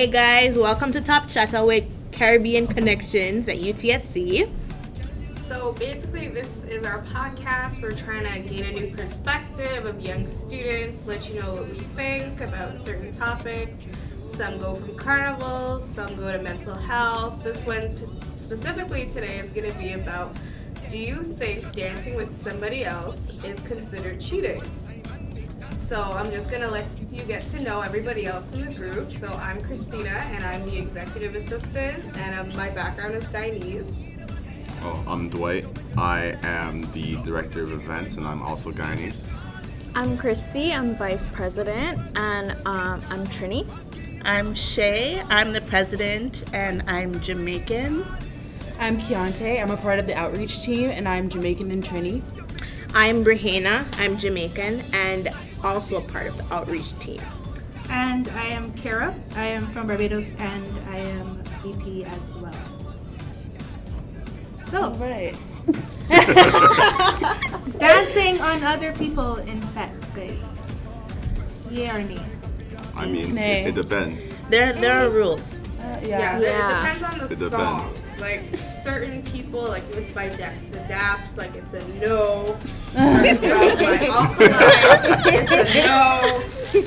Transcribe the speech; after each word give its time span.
Hey 0.00 0.06
guys, 0.06 0.56
welcome 0.56 0.90
to 0.92 1.02
Top 1.02 1.28
Chatta 1.28 1.62
with 1.62 1.84
Caribbean 2.10 2.66
Connections 2.66 3.46
at 3.48 3.58
UTSC. 3.58 4.50
So 5.46 5.72
basically, 5.72 6.28
this 6.28 6.48
is 6.64 6.84
our 6.86 7.02
podcast. 7.02 7.82
We're 7.82 7.92
trying 7.92 8.24
to 8.24 8.48
gain 8.48 8.64
a 8.64 8.72
new 8.80 8.96
perspective 8.96 9.84
of 9.84 10.00
young 10.00 10.26
students, 10.26 11.04
let 11.04 11.28
you 11.28 11.42
know 11.42 11.52
what 11.52 11.68
we 11.68 11.80
think 11.80 12.40
about 12.40 12.76
certain 12.76 13.12
topics. 13.12 13.76
Some 14.24 14.58
go 14.58 14.76
from 14.76 14.96
carnivals, 14.96 15.86
some 15.86 16.16
go 16.16 16.32
to 16.32 16.40
mental 16.40 16.76
health. 16.76 17.44
This 17.44 17.62
one 17.66 17.94
specifically 18.34 19.04
today 19.10 19.36
is 19.36 19.50
going 19.50 19.70
to 19.70 19.78
be 19.78 19.92
about 19.92 20.34
do 20.88 20.96
you 20.96 21.24
think 21.24 21.74
dancing 21.74 22.16
with 22.16 22.34
somebody 22.42 22.86
else 22.86 23.38
is 23.44 23.60
considered 23.60 24.18
cheating? 24.18 24.62
So 25.90 26.00
I'm 26.00 26.30
just 26.30 26.48
gonna 26.50 26.70
let 26.70 26.86
you 27.10 27.24
get 27.24 27.46
to 27.48 27.60
know 27.60 27.80
everybody 27.80 28.26
else 28.26 28.52
in 28.52 28.66
the 28.66 28.74
group. 28.74 29.12
So 29.12 29.26
I'm 29.28 29.62
Christina, 29.62 30.10
and 30.10 30.44
I'm 30.44 30.64
the 30.64 30.78
executive 30.78 31.34
assistant, 31.34 32.04
and 32.16 32.38
um, 32.38 32.56
my 32.56 32.70
background 32.70 33.14
is 33.14 33.24
Guyanese. 33.26 34.28
Oh, 34.82 35.04
I'm 35.06 35.28
Dwight. 35.28 35.66
I 35.96 36.36
am 36.42 36.90
the 36.92 37.16
director 37.24 37.64
of 37.64 37.72
events, 37.72 38.16
and 38.16 38.26
I'm 38.26 38.42
also 38.42 38.70
Guyanese. 38.70 39.22
I'm 39.94 40.16
Christy. 40.16 40.72
I'm 40.72 40.94
vice 40.94 41.26
president, 41.28 41.98
and 42.14 42.52
um, 42.64 43.02
I'm 43.08 43.26
Trini. 43.26 43.68
I'm 44.24 44.54
Shay. 44.54 45.20
I'm 45.30 45.52
the 45.52 45.62
president, 45.62 46.44
and 46.54 46.82
I'm 46.86 47.20
Jamaican. 47.20 48.04
I'm 48.78 48.98
Keontae. 48.98 49.60
I'm 49.60 49.72
a 49.72 49.76
part 49.76 49.98
of 49.98 50.06
the 50.06 50.14
outreach 50.14 50.62
team, 50.62 50.90
and 50.90 51.08
I'm 51.08 51.28
Jamaican 51.28 51.72
and 51.72 51.82
Trini. 51.82 52.22
I'm 52.94 53.24
Brahena. 53.24 53.86
I'm 53.98 54.16
Jamaican 54.16 54.82
and 54.92 55.28
also 55.64 55.98
a 55.98 56.00
part 56.00 56.26
of 56.26 56.36
the 56.36 56.54
outreach 56.54 56.96
team. 56.98 57.20
And 57.90 58.28
I 58.28 58.44
am 58.46 58.72
Kara. 58.74 59.14
I 59.36 59.46
am 59.46 59.66
from 59.68 59.86
Barbados 59.88 60.26
and 60.38 60.64
I 60.90 60.96
am 60.98 61.42
VP 61.62 62.04
as 62.04 62.36
well. 62.36 62.54
So, 64.68 64.90
Right. 64.94 65.34
dancing 67.78 68.40
on 68.40 68.62
other 68.64 68.92
people 68.92 69.36
in 69.36 69.60
fetes, 69.74 70.06
guys. 70.14 70.38
Yeah 71.70 71.96
or 71.96 72.02
nay? 72.02 72.20
I 72.96 73.06
mean, 73.06 73.34
Nay. 73.34 73.64
it, 73.64 73.68
it 73.68 73.74
depends. 73.74 74.20
There, 74.48 74.72
there 74.72 74.98
are 75.06 75.10
rules. 75.10 75.64
Uh, 75.78 76.00
Yeah, 76.02 76.08
yeah. 76.18 76.36
it- 76.38 76.42
Yeah. 76.42 76.50
it 76.50 76.82
depends 76.82 77.02
on 77.02 77.18
the 77.18 77.24
It 77.32 77.38
song. 77.50 77.78
depends. 77.90 77.99
Like 78.20 78.42
certain 78.56 79.22
people, 79.22 79.62
like 79.62 79.82
if 79.90 79.96
it's 79.96 80.10
by 80.10 80.28
Dexta 80.28 80.86
Daps, 80.88 81.36
like 81.36 81.54
it's 81.56 81.74
a 81.74 81.88
no. 81.98 82.56
If 82.92 83.42
it's 83.42 83.76
by 83.76 84.06
Alkaline, 84.06 85.34
it's 85.34 85.52
a 85.52 85.64
no. 85.86 86.20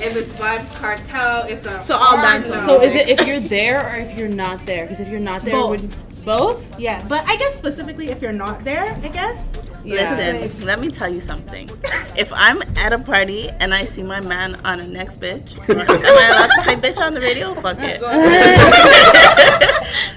If 0.06 0.16
it's 0.16 0.32
Vybz 0.34 0.70
Kartel, 0.78 1.44
it's 1.50 1.64
a 1.66 1.82
So 1.82 1.94
all 1.94 2.16
hard 2.18 2.22
dance 2.22 2.48
no. 2.48 2.56
So 2.58 2.82
is 2.82 2.94
it 2.94 3.08
if 3.08 3.26
you're 3.26 3.40
there 3.40 3.84
or 3.86 3.96
if 3.96 4.16
you're 4.16 4.28
not 4.28 4.64
there? 4.64 4.84
Because 4.84 5.00
if 5.00 5.08
you're 5.08 5.20
not 5.20 5.42
there, 5.42 5.54
Both. 5.54 5.70
would 5.82 5.94
both? 6.24 6.80
Yeah, 6.80 7.04
but 7.08 7.22
I 7.26 7.36
guess 7.36 7.54
specifically 7.54 8.08
if 8.08 8.22
you're 8.22 8.32
not 8.32 8.64
there, 8.64 8.84
I 8.84 9.08
guess. 9.08 9.46
Yeah. 9.84 10.16
Listen, 10.40 10.64
let 10.64 10.80
me 10.80 10.88
tell 10.88 11.12
you 11.12 11.20
something. 11.20 11.68
If 12.16 12.32
I'm 12.32 12.62
at 12.76 12.92
a 12.94 12.98
party 12.98 13.50
and 13.50 13.74
I 13.74 13.84
see 13.84 14.02
my 14.02 14.20
man 14.20 14.54
on 14.64 14.80
a 14.80 14.86
next 14.86 15.20
bitch, 15.20 15.58
am 15.68 15.80
I 15.80 16.28
allowed 16.28 16.46
to 16.56 16.64
say 16.64 16.76
bitch 16.76 16.98
on 16.98 17.12
the 17.12 17.20
radio? 17.20 17.52
Fuck 17.54 17.76
it. 17.80 18.00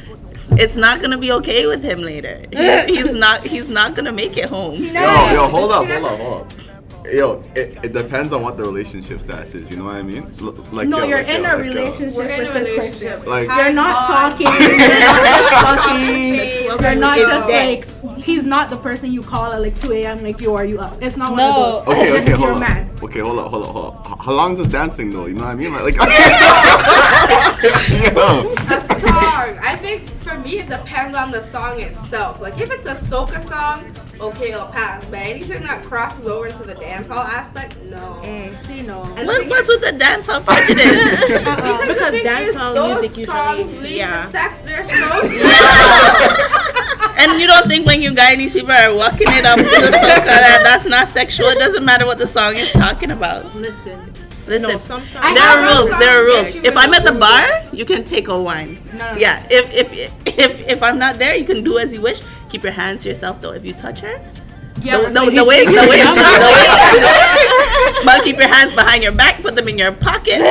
it's 0.60 0.76
not 0.76 1.02
gonna 1.02 1.18
be 1.18 1.32
okay 1.34 1.66
with 1.68 1.84
him 1.84 2.00
later. 2.02 2.42
He- 2.52 2.86
he's 2.96 3.14
not. 3.14 3.46
He's 3.46 3.70
not 3.70 3.94
gonna 3.96 4.12
make 4.12 4.38
it 4.38 4.46
home. 4.46 4.74
Yo, 4.76 4.92
yo, 5.34 5.48
hold 5.48 5.72
up, 5.72 5.86
hold 5.86 6.04
up, 6.06 6.20
hold 6.20 6.42
up. 6.42 6.52
Yo, 7.14 7.42
it, 7.56 7.78
it 7.84 7.94
depends 7.94 8.34
on 8.34 8.42
what 8.44 8.58
the 8.58 8.64
relationship 8.64 9.22
status 9.22 9.56
is. 9.56 9.70
You 9.72 9.78
know 9.78 9.86
what 9.86 9.96
I 9.96 10.02
mean? 10.04 10.30
L- 10.42 10.54
like 10.74 10.88
No, 10.90 10.98
yo, 11.00 11.06
you're 11.06 11.18
like, 11.20 11.30
in 11.30 11.42
yo, 11.44 11.50
a 11.50 11.54
like, 11.56 11.64
relationship 11.64 12.16
We're 12.18 12.26
in 12.26 12.40
with 12.40 12.50
a 12.50 12.52
this 12.60 12.68
relationship. 12.68 13.12
person. 13.24 13.30
Like- 13.30 13.48
You're 13.48 13.72
not 13.74 13.96
Hot. 13.96 14.32
talking. 14.36 14.48
You're 14.48 15.00
not 15.00 15.16
just 15.24 15.50
talking. 15.54 16.36
It's 16.36 16.82
You're 16.82 16.96
not 16.96 17.18
just 17.18 17.50
like 17.50 17.88
he's 18.18 18.44
not 18.44 18.70
the 18.70 18.76
person 18.76 19.10
you 19.14 19.22
call 19.22 19.54
at 19.54 19.62
like 19.62 19.80
2 19.80 19.94
a.m. 19.94 20.22
Like 20.22 20.42
yo, 20.42 20.54
are 20.56 20.66
you 20.66 20.80
up? 20.80 21.02
It's 21.02 21.16
not 21.16 21.32
one 21.32 21.40
of 21.40 21.56
those. 21.56 21.88
Okay, 21.96 22.12
this 22.12 22.24
okay, 22.24 22.34
is 22.34 22.40
your 22.40 22.48
hold 22.50 22.52
on. 22.52 22.60
man. 22.60 22.90
Okay, 23.02 23.20
hold 23.22 23.40
up, 23.40 23.52
hold 23.52 23.64
up, 23.64 23.70
hold 23.72 23.86
up. 23.96 24.22
How 24.22 24.34
long 24.34 24.52
is 24.52 24.58
this 24.60 24.68
dancing 24.68 25.10
though? 25.10 25.28
You 25.28 25.36
know 25.36 25.46
what 25.46 25.52
I 25.52 25.56
mean? 25.56 25.72
Like, 25.72 25.84
like 25.84 25.96
yo. 28.18 28.52
a 28.52 28.54
song. 29.00 29.58
I 29.64 29.78
think 29.82 30.04
for 30.28 30.38
me 30.40 30.60
it 30.60 30.68
depends 30.70 31.16
on 31.16 31.32
the 31.32 31.42
song 31.48 31.80
itself. 31.80 32.42
Like 32.42 32.60
if 32.60 32.70
it's 32.72 32.86
a 32.86 32.96
soca 32.96 33.48
song, 33.48 33.94
okay, 34.20 34.52
it'll 34.52 34.68
pass. 34.68 35.04
But 35.06 35.20
anything 35.20 35.64
that 35.64 35.84
crosses 35.84 36.26
over 36.26 36.48
into 36.48 36.64
the 36.64 36.76
dance 36.76 37.08
hall 37.08 37.20
aspect, 37.24 37.78
no. 37.84 38.20
Mm, 38.24 38.66
see, 38.66 38.82
no. 38.82 39.04
And 39.16 39.28
What, 39.28 39.44
the 39.44 39.50
what's 39.50 39.68
thing 39.68 39.80
with 39.82 40.00
the 40.00 40.06
dancehall 40.06 40.44
prejudice? 40.44 40.86
is- 40.86 41.20
Because 41.30 42.02
uh-uh, 42.02 42.12
the 42.12 42.18
thing 42.18 42.26
dancehall 42.26 42.74
those 42.74 43.00
music 43.02 43.18
usually- 43.18 43.38
songs 43.38 43.80
lead 43.82 43.98
yeah. 43.98 44.26
to 44.26 44.32
sex. 44.32 44.60
They're 44.62 44.84
so 44.84 44.92
and 47.20 47.40
you 47.40 47.48
don't 47.48 47.68
think 47.68 47.86
when 47.86 48.02
you 48.02 48.12
Guyanese 48.12 48.54
people 48.54 48.72
are 48.72 48.94
walking 48.94 49.28
it 49.30 49.46
up 49.46 49.58
to 49.58 49.64
the 49.64 49.92
soca 50.02 50.26
that 50.26 50.62
that's 50.64 50.86
not 50.86 51.08
sexual? 51.08 51.48
It 51.48 51.60
doesn't 51.60 51.86
matter 51.86 52.06
what 52.06 52.18
the 52.18 52.28
song 52.28 52.56
is 52.58 52.72
talking 52.72 53.12
about. 53.12 53.56
Listen. 53.56 54.14
Listen, 54.48 54.72
No, 54.72 54.78
some 54.78 55.04
songs. 55.04 55.26
There 55.34 55.44
are 55.44 55.78
rules. 55.78 55.90
There 56.00 56.22
are 56.22 56.26
rules. 56.26 56.56
If 56.56 56.78
I'm 56.78 56.94
at 56.94 57.04
the 57.06 57.12
bar, 57.12 57.64
you 57.74 57.84
can 57.84 58.06
take 58.06 58.30
a 58.30 58.42
wine. 58.42 58.78
No, 58.98 59.14
no. 59.14 59.18
Yeah. 59.18 59.46
If 59.50 59.74
if 59.74 60.12
if 60.38 60.68
if 60.74 60.84
I'm 60.84 60.98
not 61.00 61.18
there, 61.20 61.36
you 61.36 61.46
can 61.46 61.64
do 61.64 61.78
as 61.78 61.94
you 61.94 62.02
wish. 62.02 62.22
Keep 62.50 62.64
your 62.64 62.72
hands 62.74 63.04
to 63.04 63.10
yourself 63.10 63.42
though. 63.42 63.52
If 63.54 63.64
you 63.66 63.74
touch 63.74 64.00
her, 64.02 64.20
Yeah, 64.82 64.98
the, 64.98 65.04
but 65.04 65.14
the, 65.14 65.22
he- 65.32 65.38
the 65.38 65.46
way 65.46 65.66
the 65.66 65.72
way 65.72 66.02
I'm 66.02 66.16
the 66.16 66.50
way. 66.56 68.04
But 68.06 68.24
keep 68.24 68.38
your 68.38 68.48
hands 68.48 68.74
behind 68.74 69.04
your 69.04 69.12
back. 69.12 69.42
Put 69.42 69.56
them 69.56 69.68
in 69.68 69.78
your 69.78 69.92
pocket. 69.92 70.40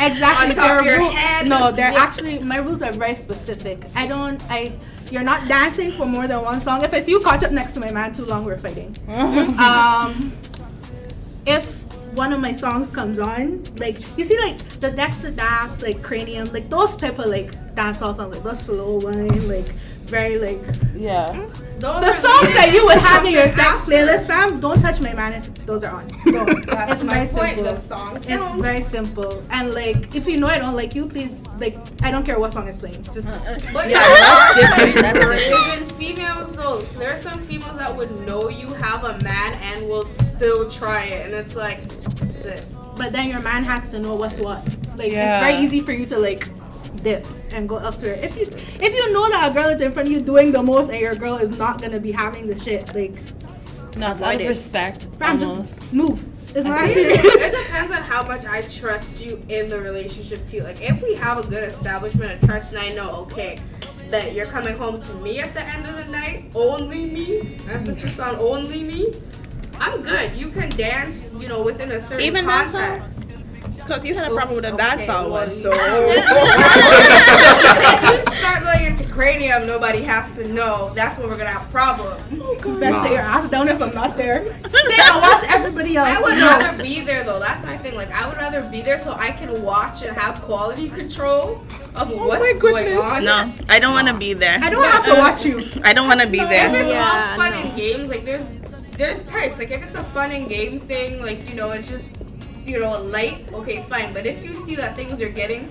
Exactly. 0.00 0.50
On 0.50 0.54
top 0.56 0.64
There 0.66 0.78
of 0.80 0.84
your 0.86 0.98
ru- 0.98 1.10
head. 1.10 1.46
No, 1.46 1.70
they're 1.70 1.92
Yeah. 1.92 2.02
actually 2.02 2.38
my 2.38 2.56
rules 2.56 2.80
are 2.82 2.92
very 2.92 3.14
specific. 3.14 3.84
I 3.94 4.06
don't. 4.06 4.40
I. 4.50 4.72
You're 5.10 5.22
not 5.24 5.46
dancing 5.48 5.90
for 5.90 6.06
more 6.06 6.26
than 6.28 6.40
one 6.42 6.60
song. 6.60 6.82
If 6.82 6.92
it's 6.94 7.08
you 7.08 7.20
caught 7.20 7.42
up 7.42 7.50
next 7.52 7.72
to 7.72 7.80
my 7.80 7.90
man 7.90 8.12
too 8.14 8.24
long, 8.24 8.44
we're 8.44 8.58
fighting. 8.58 8.96
um, 9.58 10.32
if 11.46 11.79
one 12.20 12.34
of 12.34 12.40
my 12.40 12.52
songs 12.52 12.90
comes 12.90 13.18
on, 13.18 13.64
like 13.76 13.96
you 14.18 14.26
see, 14.26 14.38
like 14.38 14.58
the 14.84 14.90
Dexta 14.90 15.32
Daps, 15.32 15.82
like 15.82 16.02
Cranium, 16.02 16.52
like 16.52 16.68
those 16.68 16.94
type 16.94 17.18
of 17.18 17.28
like 17.36 17.50
dancehall 17.74 18.14
songs, 18.14 18.34
like 18.34 18.42
the 18.42 18.54
slow 18.54 18.98
one, 18.98 19.48
like 19.48 19.70
very 20.04 20.36
like 20.36 20.60
Yeah. 20.94 21.32
Mm, 21.32 21.80
those 21.80 22.00
the 22.04 22.10
are 22.10 22.14
songs 22.26 22.39
leading 22.39 22.39
that 22.66 22.72
you 22.74 22.84
would 22.86 22.98
have 22.98 23.24
in 23.24 23.32
your 23.32 23.48
something 23.48 23.64
sex 23.64 23.80
playlist, 23.80 24.26
fam. 24.26 24.60
Don't 24.60 24.80
touch 24.80 25.00
my 25.00 25.14
man 25.14 25.32
if 25.34 25.66
those 25.66 25.84
are 25.84 25.94
on. 25.96 26.08
Don't. 26.26 26.66
That's 26.66 26.92
it's 26.92 27.04
my 27.04 27.26
very 27.26 27.28
point. 27.28 27.56
simple. 27.56 27.64
The 27.74 27.76
song 27.80 28.16
It's 28.16 28.26
counts. 28.26 28.62
very 28.62 28.80
simple. 28.82 29.42
And 29.50 29.74
like, 29.74 30.14
if 30.14 30.26
you 30.26 30.36
know 30.38 30.46
I 30.46 30.58
don't 30.58 30.74
like 30.76 30.94
you, 30.94 31.06
please, 31.06 31.42
like, 31.58 31.76
I 32.02 32.10
don't 32.10 32.24
care 32.24 32.38
what 32.38 32.52
song 32.52 32.68
is 32.68 32.80
playing. 32.80 33.02
Just 33.02 33.26
uh, 33.28 33.30
uh, 33.32 33.58
But 33.72 33.88
Yeah, 33.90 33.98
that's 33.98 34.58
are 34.58 34.60
different, 34.60 34.94
that's 34.96 35.18
different. 35.18 35.78
Even 35.78 35.88
females 35.98 36.52
though, 36.56 36.80
so 36.84 36.98
there 36.98 37.12
are 37.12 37.16
some 37.16 37.38
females 37.42 37.78
that 37.78 37.94
would 37.96 38.10
know 38.26 38.48
you 38.48 38.68
have 38.74 39.04
a 39.04 39.18
man 39.24 39.54
and 39.62 39.88
will 39.88 40.04
still 40.04 40.70
try 40.70 41.04
it, 41.04 41.26
and 41.26 41.34
it's 41.34 41.54
like, 41.56 41.80
sis. 42.32 42.70
but 42.96 43.12
then 43.12 43.28
your 43.28 43.40
man 43.40 43.64
has 43.64 43.90
to 43.90 43.98
know 43.98 44.14
what's 44.14 44.38
what. 44.40 44.62
Like, 44.96 45.12
Yeah. 45.12 45.38
it's 45.38 45.46
very 45.46 45.64
easy 45.64 45.80
for 45.80 45.92
you 45.92 46.04
to 46.06 46.18
like 46.18 46.48
dip 47.02 47.26
and 47.52 47.68
go 47.68 47.76
elsewhere. 47.78 48.14
If 48.22 48.36
you 48.36 48.42
if 48.46 48.94
you 48.94 49.12
know 49.12 49.28
that 49.30 49.50
a 49.50 49.54
girl 49.54 49.68
is 49.68 49.80
in 49.80 49.92
front 49.92 50.08
of 50.08 50.12
you 50.12 50.20
doing 50.20 50.52
the 50.52 50.62
most 50.62 50.90
and 50.90 50.98
your 51.00 51.14
girl 51.14 51.36
is 51.36 51.56
not 51.58 51.80
gonna 51.80 52.00
be 52.00 52.12
having 52.12 52.46
the 52.46 52.58
shit, 52.58 52.94
like, 52.94 53.14
No, 53.96 54.12
it's 54.12 54.22
out 54.22 54.40
of 54.40 54.48
respect. 54.48 55.06
fam, 55.18 55.42
almost. 55.42 55.80
just 55.80 55.92
move. 55.92 56.24
It's 56.54 56.64
not 56.64 56.88
It 56.90 56.94
serious. 56.94 57.18
it 57.24 57.52
depends 57.64 57.92
on 57.92 58.02
how 58.02 58.22
much 58.24 58.44
I 58.44 58.62
trust 58.62 59.24
you 59.24 59.40
in 59.48 59.68
the 59.68 59.80
relationship 59.80 60.46
too. 60.46 60.62
Like 60.62 60.80
if 60.82 61.00
we 61.02 61.14
have 61.14 61.38
a 61.38 61.46
good 61.48 61.62
establishment 61.62 62.32
of 62.32 62.48
trust, 62.48 62.70
and 62.72 62.78
I 62.78 62.88
know, 62.90 63.10
okay, 63.30 63.58
that 64.10 64.34
you're 64.34 64.46
coming 64.46 64.76
home 64.76 65.00
to 65.00 65.14
me 65.14 65.38
at 65.38 65.54
the 65.54 65.62
end 65.64 65.86
of 65.86 65.94
the 65.96 66.10
night, 66.10 66.44
only 66.54 67.06
me, 67.06 67.58
emphasis 67.70 68.18
on 68.18 68.36
only 68.36 68.82
me. 68.82 69.14
I'm 69.78 70.02
good. 70.02 70.34
You 70.34 70.48
can 70.50 70.68
dance, 70.76 71.28
you 71.38 71.46
know, 71.48 71.62
within 71.62 71.90
a 71.92 72.00
certain 72.00 72.26
Even 72.26 72.44
dancehall? 72.44 72.98
context. 72.98 73.19
Because 73.82 74.04
you 74.06 74.14
had 74.14 74.30
a 74.30 74.34
problem 74.34 74.56
with 74.56 74.64
the 74.64 74.72
Okay, 74.74 74.82
dancehall 74.84 75.30
well, 75.30 75.30
one, 75.30 75.50
so. 75.50 75.70
if 76.92 78.26
you 78.26 78.34
start 78.36 78.62
going 78.62 78.84
into 78.86 79.04
cranium, 79.12 79.66
nobody 79.66 80.02
has 80.02 80.32
to 80.36 80.46
know. 80.48 80.92
That's 80.94 81.18
when 81.18 81.28
we're 81.28 81.36
gonna 81.36 81.50
have 81.50 81.68
problems. 81.70 82.20
Oh, 82.40 82.54
Better 82.78 82.92
Nah. 82.92 83.10
your 83.10 83.20
ass 83.20 83.48
down 83.50 83.68
if 83.68 83.80
I'm 83.82 83.94
not 83.94 84.16
there. 84.16 84.44
Stay 84.66 84.78
and 85.02 85.22
watch 85.22 85.44
everybody 85.48 85.96
else. 85.96 86.08
I 86.08 86.20
would 86.22 86.38
No. 86.38 86.46
rather 86.58 86.82
be 86.82 87.00
there 87.00 87.24
though. 87.24 87.40
That's 87.40 87.64
my 87.64 87.76
thing. 87.78 87.94
Like 87.94 88.10
I 88.12 88.28
would 88.28 88.36
rather 88.36 88.62
be 88.62 88.82
there 88.82 88.98
so 88.98 89.12
I 89.12 89.30
can 89.32 89.62
watch 89.62 90.02
and 90.02 90.16
have 90.16 90.40
quality 90.42 90.88
control 90.88 91.62
of 91.96 92.10
oh 92.12 92.28
what's 92.28 92.40
my 92.42 92.52
going 92.58 92.96
on. 92.96 93.24
No, 93.24 93.50
I 93.68 93.78
don't 93.80 93.92
want 93.92 94.08
to 94.08 94.14
be 94.14 94.32
there. 94.34 94.58
I 94.62 94.70
don't 94.70 94.84
have 94.84 95.04
to 95.06 95.12
uh, 95.16 95.18
watch 95.18 95.44
you. 95.44 95.62
I 95.84 95.92
don't 95.92 96.06
want 96.06 96.20
to 96.20 96.28
be 96.28 96.38
If 96.40 96.48
there. 96.48 96.70
it's 96.74 96.88
Yeah, 96.90 97.30
all 97.32 97.36
fun 97.36 97.52
no. 97.52 97.58
and 97.58 97.76
games, 97.76 98.08
like 98.08 98.24
there's 98.24 98.44
there's 98.96 99.20
types. 99.22 99.58
Like 99.58 99.70
if 99.70 99.82
it's 99.84 99.94
a 99.96 100.02
fun 100.04 100.30
and 100.32 100.48
game 100.48 100.78
thing, 100.80 101.20
like 101.20 101.48
you 101.48 101.54
know, 101.56 101.70
it's 101.72 101.88
just 101.88 102.16
you 102.66 102.78
know 102.80 103.00
light. 103.02 103.52
Okay, 103.52 103.82
fine. 103.88 104.12
But 104.12 104.26
if 104.26 104.42
you 104.44 104.54
see 104.54 104.74
that 104.76 104.96
things 104.96 105.20
are 105.20 105.28
getting 105.28 105.68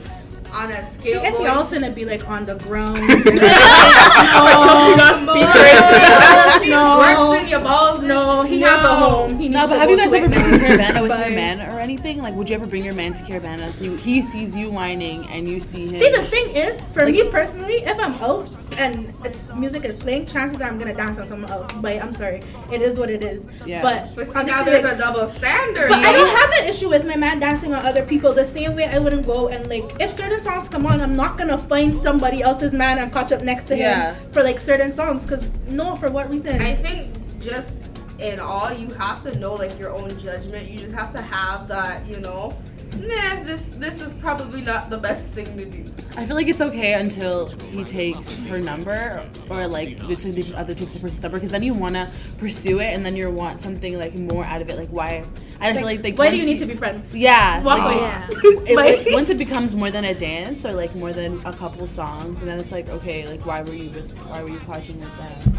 on 0.51 0.71
a 0.71 0.91
scale 0.93 1.21
If 1.23 1.33
going 1.33 1.45
y'all 1.45 1.63
finna 1.65 1.93
be 1.93 2.05
like 2.05 2.27
on 2.27 2.43
the 2.45 2.55
ground, 2.55 2.97
Oh, 2.99 4.95
no, 4.97 5.33
oh, 5.33 6.59
She 6.61 6.69
no. 6.69 6.97
works 6.99 7.43
in 7.43 7.49
your 7.49 7.59
balls. 7.61 8.03
No, 8.03 8.43
he 8.43 8.61
has 8.61 8.81
has 8.81 8.83
a 8.91 8.95
home. 8.95 9.31
He 9.37 9.49
needs 9.49 9.53
No, 9.53 9.61
to 9.63 9.67
but 9.69 9.79
have 9.79 9.89
you 9.89 9.97
guys 9.97 10.11
ever 10.13 10.27
been 10.29 10.43
to 10.43 10.57
Caribana 10.57 11.01
with 11.01 11.11
your 11.27 11.35
man 11.35 11.61
or 11.61 11.79
anything? 11.79 12.21
Like, 12.21 12.33
would 12.35 12.49
you 12.49 12.55
ever 12.55 12.65
bring 12.65 12.83
your 12.83 12.93
man 12.93 13.13
to 13.13 13.23
Caribana 13.23 13.67
so 13.69 13.85
you, 13.85 13.95
he 13.97 14.21
sees 14.21 14.55
you 14.57 14.69
whining 14.71 15.25
and 15.27 15.47
you 15.47 15.59
see 15.59 15.87
him? 15.87 15.93
See, 16.01 16.11
the 16.11 16.23
thing 16.23 16.55
is, 16.55 16.81
for 16.93 17.05
me 17.05 17.29
personally, 17.29 17.75
if 17.85 17.99
I'm 17.99 18.13
out 18.15 18.49
and 18.79 19.13
music 19.59 19.83
is 19.83 19.95
playing, 19.97 20.25
chances 20.25 20.61
are 20.61 20.69
I'm 20.69 20.79
gonna 20.79 20.93
dance 20.93 21.17
on 21.19 21.27
someone 21.27 21.51
else. 21.51 21.71
But 21.73 22.01
I'm 22.01 22.13
sorry, 22.13 22.41
it 22.71 22.81
is 22.81 22.97
what 22.97 23.09
it 23.09 23.23
is. 23.23 23.45
Yeah. 23.65 23.81
But, 23.81 24.15
But 24.15 24.27
see, 24.27 24.43
now 24.43 24.63
there's 24.63 24.83
like- 24.83 24.95
a 24.95 24.97
double 24.97 25.27
standard. 25.27 25.89
But 25.89 25.97
I 25.99 26.11
don't 26.13 26.35
have 26.37 26.49
that 26.51 26.65
issue 26.69 26.89
with 26.89 27.05
my 27.05 27.15
man 27.17 27.39
dancing 27.39 27.73
on 27.73 27.85
other 27.85 28.05
people 28.05 28.33
the 28.33 28.45
same 28.45 28.75
way 28.75 28.85
I 28.85 28.99
wouldn't 28.99 29.25
go 29.25 29.49
and 29.49 29.67
like 29.69 29.83
if 29.99 30.11
certain 30.13 30.41
songs 30.41 30.69
come 30.69 30.85
on, 30.85 31.01
I'm 31.01 31.15
not 31.15 31.37
gonna 31.37 31.57
find 31.57 31.95
somebody 31.95 32.41
else's 32.41 32.73
man 32.73 32.97
and 32.99 33.11
catch 33.11 33.31
up 33.31 33.41
next 33.41 33.65
to 33.65 33.77
Yeah. 33.77 34.13
him 34.15 34.31
for 34.31 34.41
like 34.43 34.59
certain 34.59 34.91
songs 34.91 35.23
because 35.23 35.45
no, 35.67 35.95
for 35.95 36.09
what 36.09 36.29
reason? 36.29 36.61
I 36.61 36.75
think 36.75 37.11
just 37.41 37.73
in 38.19 38.39
all, 38.39 38.71
you 38.73 38.87
have 38.95 39.23
to 39.23 39.37
know 39.39 39.53
like 39.55 39.77
your 39.79 39.91
own 39.93 40.17
judgment. 40.17 40.69
You 40.69 40.77
just 40.77 40.93
have 40.95 41.11
to 41.13 41.21
have 41.21 41.67
that, 41.67 42.05
you 42.05 42.19
know. 42.19 42.53
Nah, 42.97 43.43
this 43.43 43.67
this 43.77 44.01
is 44.01 44.11
probably 44.13 44.61
not 44.61 44.89
the 44.89 44.97
best 44.97 45.33
thing 45.33 45.57
to 45.57 45.65
do. 45.65 45.85
I 46.17 46.25
feel 46.25 46.35
like 46.35 46.47
it's 46.47 46.61
okay 46.61 46.93
until 46.95 47.47
he 47.47 47.83
takes 47.83 48.39
her 48.47 48.59
number 48.59 49.25
or 49.49 49.67
like 49.67 49.99
this 50.07 50.23
significant 50.23 50.57
other 50.57 50.73
takes 50.73 50.93
the 50.93 50.99
person's 50.99 51.21
number 51.23 51.37
because 51.37 51.51
then 51.51 51.63
you 51.63 51.73
want 51.73 51.95
to 51.95 52.09
pursue 52.37 52.79
it 52.79 52.93
and 52.93 53.05
then 53.05 53.15
you 53.15 53.29
want 53.29 53.59
something 53.59 53.97
like 53.97 54.15
more 54.15 54.43
out 54.43 54.61
of 54.61 54.69
it. 54.69 54.77
Like 54.77 54.89
why? 54.89 55.23
I 55.61 55.67
don't 55.67 55.77
feel 55.77 55.85
like 55.85 56.03
like 56.03 56.17
Why 56.17 56.29
do 56.31 56.37
you 56.37 56.45
need 56.45 56.59
to 56.59 56.65
be 56.65 56.75
friends? 56.75 57.15
Yeah, 57.15 57.63
Walk 57.63 57.77
so, 57.77 57.83
away. 57.85 57.95
Yeah. 57.97 58.27
it, 58.31 58.75
Like- 58.75 59.07
it- 59.07 59.13
once 59.13 59.29
it 59.29 59.37
becomes 59.37 59.75
more 59.75 59.91
than 59.91 60.05
a 60.05 60.13
dance 60.13 60.65
or 60.65 60.73
like 60.73 60.93
more 60.95 61.13
than 61.13 61.39
a 61.45 61.53
couple 61.53 61.85
songs, 61.87 62.39
and 62.39 62.49
then 62.49 62.59
it's 62.59 62.71
like 62.71 62.89
okay, 62.89 63.27
like 63.27 63.45
why 63.45 63.61
were 63.61 63.73
you 63.73 63.89
with 63.91 64.11
why 64.27 64.41
were 64.43 64.49
you 64.49 64.59
watching 64.67 64.99
with 64.99 65.15
them 65.17 65.53
the 65.53 65.58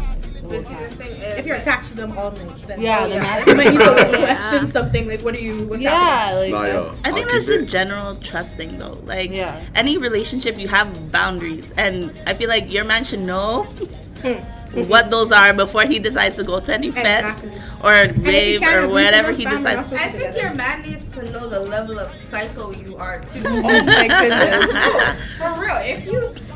But 0.51 0.67
see, 0.67 0.73
the 0.75 0.89
thing 0.95 1.11
is, 1.11 1.37
If 1.39 1.45
you're 1.45 1.55
attached 1.57 1.89
to 1.89 1.95
them 1.95 2.17
all 2.17 2.31
night, 2.31 2.55
then 2.67 2.81
Yeah, 2.81 3.07
then 3.07 3.11
yeah. 3.23 3.23
that's 3.23 3.47
you 3.47 3.55
might 3.55 3.71
need 3.71 3.79
to 3.79 3.91
like, 3.91 4.11
Yeah. 4.19 4.35
question 4.49 4.67
something 4.67 5.07
like, 5.07 5.21
what 5.21 5.35
are 5.35 5.39
you? 5.39 5.65
What's 5.67 5.81
yeah, 5.81 6.33
like 6.35 6.51
that's, 6.51 7.03
I 7.05 7.11
think 7.11 7.27
that's 7.31 7.49
keep 7.49 7.61
a 7.61 7.65
general 7.65 8.15
trust 8.15 8.57
thing, 8.57 8.77
though. 8.77 8.97
Like 9.05 9.31
Yeah. 9.31 9.59
any 9.75 9.97
relationship, 9.97 10.57
you 10.59 10.67
have 10.67 11.11
boundaries, 11.11 11.71
and 11.77 12.11
I 12.27 12.33
feel 12.33 12.49
like 12.49 12.71
your 12.71 12.83
man 12.85 13.03
should 13.03 13.21
know 13.21 13.63
what 14.87 15.09
those 15.11 15.31
are 15.31 15.53
before 15.53 15.83
he 15.85 15.99
decides 15.99 16.35
to 16.37 16.43
go 16.43 16.59
to 16.59 16.73
any 16.73 16.91
fete 16.91 17.05
Exactly. 17.05 17.51
or 17.83 17.91
rave 18.23 18.61
or 18.63 18.87
whatever 18.87 19.31
he 19.33 19.43
family, 19.43 19.57
decides. 19.63 19.89
that's 19.89 20.05
I 20.05 20.09
think 20.11 20.37
your 20.41 20.53
man 20.53 20.81
needs 20.83 21.09
to 21.11 21.29
know 21.31 21.49
the 21.49 21.59
level 21.59 21.99
of 21.99 22.11
psycho 22.11 22.71
you 22.71 22.95
are 22.97 23.19
too. 23.25 23.41
oh 23.45 23.61
my 23.83 24.07
goodness. 24.07 24.71
For 25.37 25.59
real. 25.59 25.75
If 25.83 26.05
you, 26.05 26.19
if 26.27 26.50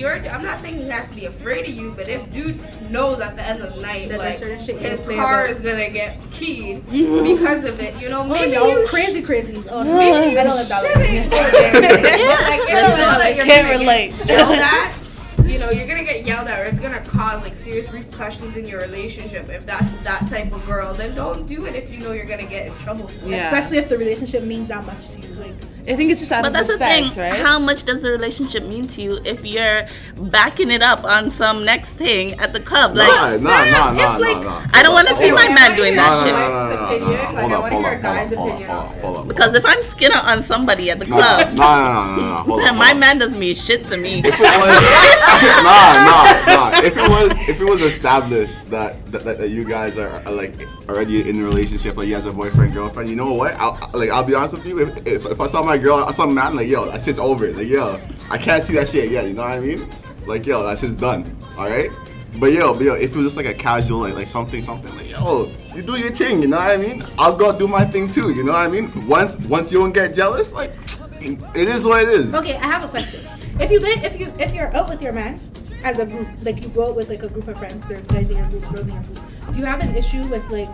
you're, 0.00 0.14
I'm 0.14 0.42
not 0.42 0.58
saying 0.58 0.78
he 0.78 0.88
has 0.88 1.08
to 1.10 1.14
be 1.14 1.26
afraid 1.26 1.68
of 1.68 1.74
you, 1.74 1.92
but 1.96 2.08
if 2.08 2.28
dude 2.32 2.58
knows 2.90 3.20
at 3.20 3.36
the 3.36 3.46
end 3.46 3.62
of 3.62 3.74
the 3.76 3.82
night, 3.82 4.08
That 4.08 4.18
like 4.18 4.38
shit 4.38 4.76
his 4.78 4.98
car 5.00 5.44
about. 5.44 5.50
is 5.50 5.60
gonna 5.60 5.90
get 5.90 6.18
keyed 6.32 6.84
because 6.90 7.64
of 7.64 7.78
it, 7.80 7.94
you 8.00 8.08
know, 8.08 8.22
Oh, 8.22 8.28
maybe 8.28 8.52
yo, 8.52 8.66
you 8.80 8.86
crazy, 8.86 9.22
crazy. 9.22 9.62
Oh, 9.70 9.84
Maybe 9.84 10.16
I 10.16 10.24
you 10.30 10.34
don't 10.34 10.56
live 10.56 10.68
that 10.68 10.80
shouldn't 10.82 10.98
way. 10.98 11.28
go 11.28 11.50
dancing. 11.52 12.26
Like, 12.26 12.60
if 12.62 12.68
you 12.70 12.74
know 12.74 13.18
that 13.18 13.32
you're 13.36 13.44
Can't 13.46 13.78
relate. 13.80 14.14
Yelled 14.26 14.58
at, 14.58 14.94
you 15.44 15.58
know, 15.58 15.70
you're 15.70 15.86
gonna 15.86 16.04
get 16.04 16.24
yelled 16.26 16.48
at, 16.48 16.60
or 16.60 16.64
it's 16.64 16.80
gonna 16.80 17.02
cause 17.04 17.42
like 17.42 17.54
serious 17.54 17.90
repercussions 17.92 18.56
in 18.56 18.66
your 18.66 18.80
relationship. 18.80 19.48
If 19.48 19.66
that's 19.66 19.92
that 20.04 20.26
type 20.28 20.52
of 20.52 20.64
girl, 20.66 20.94
then 20.94 21.14
don't 21.14 21.46
do 21.46 21.66
it. 21.66 21.74
If 21.76 21.92
you 21.92 21.98
know 22.00 22.12
you're 22.12 22.24
gonna 22.26 22.46
get 22.46 22.66
in 22.68 22.74
trouble 22.76 23.06
for 23.08 23.26
it. 23.26 23.30
Yeah. 23.30 23.46
Especially 23.46 23.78
if 23.78 23.88
the 23.88 23.98
relationship 23.98 24.44
means 24.44 24.68
that 24.68 24.84
much 24.86 25.10
to 25.10 25.20
you. 25.20 25.28
Like, 25.34 25.54
I 25.90 25.96
think 25.96 26.10
it's 26.12 26.20
just 26.20 26.30
out 26.32 26.42
But 26.42 26.48
of 26.48 26.54
that's 26.54 26.68
respect, 26.70 27.08
the 27.08 27.14
thing. 27.14 27.32
right? 27.32 27.40
How 27.40 27.58
much 27.58 27.82
does 27.84 28.02
the 28.02 28.10
relationship 28.12 28.62
mean 28.64 28.86
to 28.88 29.02
you 29.02 29.18
if 29.24 29.44
you're 29.44 29.82
backing 30.16 30.70
it 30.70 30.82
up 30.82 31.02
on 31.04 31.30
some 31.30 31.64
next 31.64 31.90
thing 31.92 32.32
at 32.38 32.52
the 32.52 32.60
club? 32.60 32.94
Like, 32.96 33.08
Nah, 33.08 33.36
nah, 33.38 33.64
nah, 33.64 33.92
nah, 33.92 34.16
like- 34.18 34.36
nah, 34.36 34.42
nah. 34.42 34.66
I 34.72 34.82
don't 34.82 34.94
want 34.94 35.08
to 35.08 35.14
see 35.16 35.32
my 35.32 35.44
Okay, 35.44 35.54
man 35.54 35.72
I 35.72 35.76
doing 35.76 35.96
wanna 35.96 36.08
that 36.08 36.26
hear 36.26 36.34
shit. 36.34 37.34
Like, 37.34 37.70
I 37.70 37.80
hear 37.80 37.92
a 37.98 38.02
guy's 38.02 38.32
opinion. 38.32 39.26
Because 39.28 39.54
if 39.54 39.64
I'm 39.66 39.82
skinning 39.82 40.18
on 40.18 40.42
somebody 40.42 40.90
at 40.90 40.98
the 41.00 41.06
Nah, 41.06 41.16
club, 41.16 41.54
nah, 41.54 41.64
nah, 41.64 42.16
nah, 42.16 42.16
nah, 42.16 42.42
hold 42.44 42.60
up, 42.62 42.66
my 42.76 42.84
hold 42.86 42.90
up. 42.90 42.96
man 42.98 43.18
doesn't 43.18 43.38
mean 43.38 43.54
shit 43.56 43.88
to 43.88 43.96
me. 43.96 44.20
If 44.24 44.34
it 44.34 44.40
was, 44.40 44.46
nah, 45.64 45.92
nah, 46.06 46.70
nah. 46.72 46.80
If 46.82 46.96
it 46.96 47.08
was, 47.10 47.48
if 47.48 47.60
it 47.60 47.64
was 47.64 47.82
established 47.82 48.70
that 48.70 48.96
that, 49.10 49.24
that, 49.24 49.38
that 49.38 49.50
you 49.50 49.64
guys 49.64 49.98
are, 49.98 50.08
are 50.26 50.32
like 50.32 50.54
already 50.88 51.28
in 51.28 51.40
a 51.40 51.44
relationship, 51.44 51.96
like 51.96 52.08
you 52.08 52.14
guys 52.14 52.26
are 52.26 52.32
boyfriend 52.32 52.74
girlfriend, 52.74 53.08
you 53.08 53.16
know 53.16 53.32
what? 53.32 53.54
I'll, 53.54 53.78
like 53.92 54.10
I'll 54.10 54.24
be 54.24 54.34
honest 54.34 54.54
with 54.54 54.66
you. 54.66 54.80
If, 54.80 55.06
if, 55.06 55.26
if 55.26 55.40
I 55.40 55.46
saw 55.48 55.62
my 55.62 55.78
girl, 55.78 56.04
I 56.04 56.12
saw 56.12 56.24
a 56.24 56.32
man, 56.32 56.54
like 56.54 56.68
yo, 56.68 56.90
that 56.90 57.04
shit's 57.04 57.18
over. 57.18 57.50
Like 57.50 57.68
yo, 57.68 58.00
I 58.30 58.38
can't 58.38 58.62
see 58.62 58.74
that 58.74 58.88
shit 58.88 59.10
yet. 59.10 59.26
You 59.26 59.34
know 59.34 59.42
what 59.42 59.52
I 59.52 59.60
mean? 59.60 59.88
Like 60.26 60.46
yo, 60.46 60.62
that 60.64 60.78
shit's 60.78 60.94
done. 60.94 61.36
All 61.56 61.68
right. 61.68 61.90
But 62.36 62.52
yo, 62.52 62.74
but 62.74 62.84
yo, 62.84 62.94
if 62.94 63.10
it 63.10 63.16
was 63.16 63.26
just 63.26 63.36
like 63.36 63.46
a 63.46 63.54
casual, 63.54 64.00
like 64.00 64.14
like 64.14 64.28
something, 64.28 64.62
something, 64.62 64.94
like 64.96 65.10
yo, 65.10 65.50
you 65.74 65.82
do 65.82 65.96
your 65.96 66.12
thing. 66.12 66.42
You 66.42 66.48
know 66.48 66.58
what 66.58 66.70
I 66.70 66.76
mean? 66.76 67.04
I'll 67.18 67.36
go 67.36 67.56
do 67.56 67.66
my 67.66 67.84
thing 67.84 68.10
too. 68.10 68.32
You 68.32 68.44
know 68.44 68.52
what 68.52 68.66
I 68.66 68.68
mean? 68.68 69.08
Once 69.08 69.36
once 69.46 69.72
you 69.72 69.78
don't 69.78 69.92
get 69.92 70.14
jealous, 70.14 70.52
like 70.52 70.72
it 71.20 71.68
is 71.68 71.84
what 71.84 72.02
it 72.02 72.08
is. 72.08 72.34
okay, 72.34 72.54
I 72.56 72.66
have 72.66 72.84
a 72.84 72.88
question. 72.88 73.20
If 73.58 73.70
you 73.70 73.80
if 73.82 74.18
you 74.18 74.32
if 74.38 74.54
you're 74.54 74.74
out 74.74 74.88
with 74.88 75.02
your 75.02 75.12
man 75.12 75.40
as 75.84 75.98
a 75.98 76.06
group, 76.06 76.28
like 76.42 76.62
you 76.62 76.68
go 76.68 76.88
out 76.88 76.96
with 76.96 77.08
like 77.08 77.22
a 77.22 77.28
group 77.28 77.48
of 77.48 77.58
friends, 77.58 77.86
there's 77.86 78.06
guys 78.06 78.30
in 78.30 78.36
your 78.38 78.48
group, 78.48 78.62
girls 78.70 78.86
in 78.86 78.92
your 78.94 79.02
group. 79.02 79.18
Do 79.52 79.58
you 79.58 79.64
have 79.64 79.80
an 79.80 79.94
issue 79.94 80.24
with 80.28 80.48
like 80.50 80.68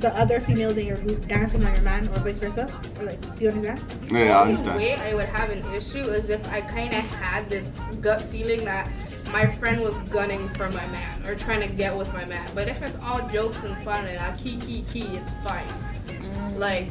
the 0.00 0.14
other 0.18 0.40
females 0.40 0.76
in 0.76 0.86
your 0.86 0.98
group 0.98 1.26
dancing 1.26 1.64
on 1.64 1.72
your 1.72 1.82
man, 1.82 2.06
or 2.08 2.18
vice 2.18 2.38
versa? 2.38 2.68
Or 2.98 3.04
like, 3.04 3.20
do 3.38 3.44
you 3.44 3.50
understand? 3.50 3.82
Yeah, 4.10 4.38
I 4.38 4.42
understand. 4.42 4.80
The 4.80 4.84
way 4.84 4.94
I 4.94 5.14
would 5.14 5.26
have 5.26 5.50
an 5.50 5.64
issue 5.74 6.00
is 6.02 6.28
if 6.28 6.46
I 6.52 6.60
kind 6.60 6.92
of 6.92 7.00
had 7.04 7.48
this 7.48 7.70
gut 8.00 8.20
feeling 8.22 8.64
that 8.64 8.90
my 9.32 9.46
friend 9.46 9.80
was 9.80 9.94
gunning 10.10 10.48
for 10.50 10.68
my 10.70 10.86
man 10.88 11.24
or 11.26 11.34
trying 11.34 11.60
to 11.66 11.74
get 11.74 11.96
with 11.96 12.12
my 12.12 12.24
man. 12.24 12.48
But 12.54 12.68
if 12.68 12.82
it's 12.82 12.96
all 13.02 13.26
jokes 13.28 13.64
and 13.64 13.76
fun 13.78 14.04
and 14.06 14.18
I 14.18 14.36
key 14.36 14.58
key 14.58 14.84
key, 14.92 15.06
it's 15.16 15.30
fine. 15.42 15.66
Mm. 16.06 16.58
Like 16.58 16.88